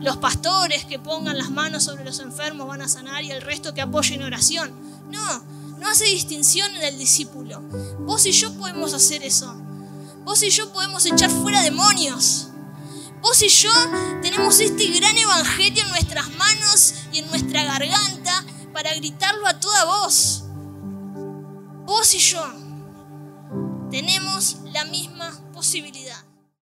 los 0.00 0.16
pastores 0.16 0.84
que 0.84 0.98
pongan 0.98 1.38
las 1.38 1.50
manos 1.50 1.84
sobre 1.84 2.04
los 2.04 2.18
enfermos 2.20 2.66
van 2.66 2.82
a 2.82 2.88
sanar 2.88 3.22
y 3.24 3.30
el 3.30 3.42
resto 3.42 3.74
que 3.74 3.80
apoyen 3.80 4.22
oración. 4.22 4.72
No, 5.10 5.42
no 5.78 5.88
hace 5.88 6.04
distinción 6.06 6.74
en 6.74 6.82
el 6.82 6.98
discípulo. 6.98 7.60
Vos 8.00 8.26
y 8.26 8.32
yo 8.32 8.52
podemos 8.54 8.94
hacer 8.94 9.22
eso. 9.22 9.54
Vos 10.24 10.42
y 10.42 10.50
yo 10.50 10.72
podemos 10.72 11.06
echar 11.06 11.30
fuera 11.30 11.62
demonios. 11.62 12.48
Vos 13.20 13.42
y 13.42 13.48
yo 13.48 13.72
tenemos 14.22 14.60
este 14.60 14.86
gran 14.88 15.16
evangelio 15.16 15.82
en 15.82 15.90
nuestras 15.90 16.28
manos 16.30 16.94
y 17.12 17.18
en 17.18 17.28
nuestra 17.28 17.64
garganta 17.64 18.44
para 18.72 18.94
gritarlo 18.94 19.46
a 19.46 19.58
toda 19.58 19.84
voz 19.84 20.44
vos 21.88 22.12
y 22.12 22.18
yo 22.18 22.44
tenemos 23.90 24.58
la 24.74 24.84
misma 24.84 25.32
posibilidad. 25.54 26.27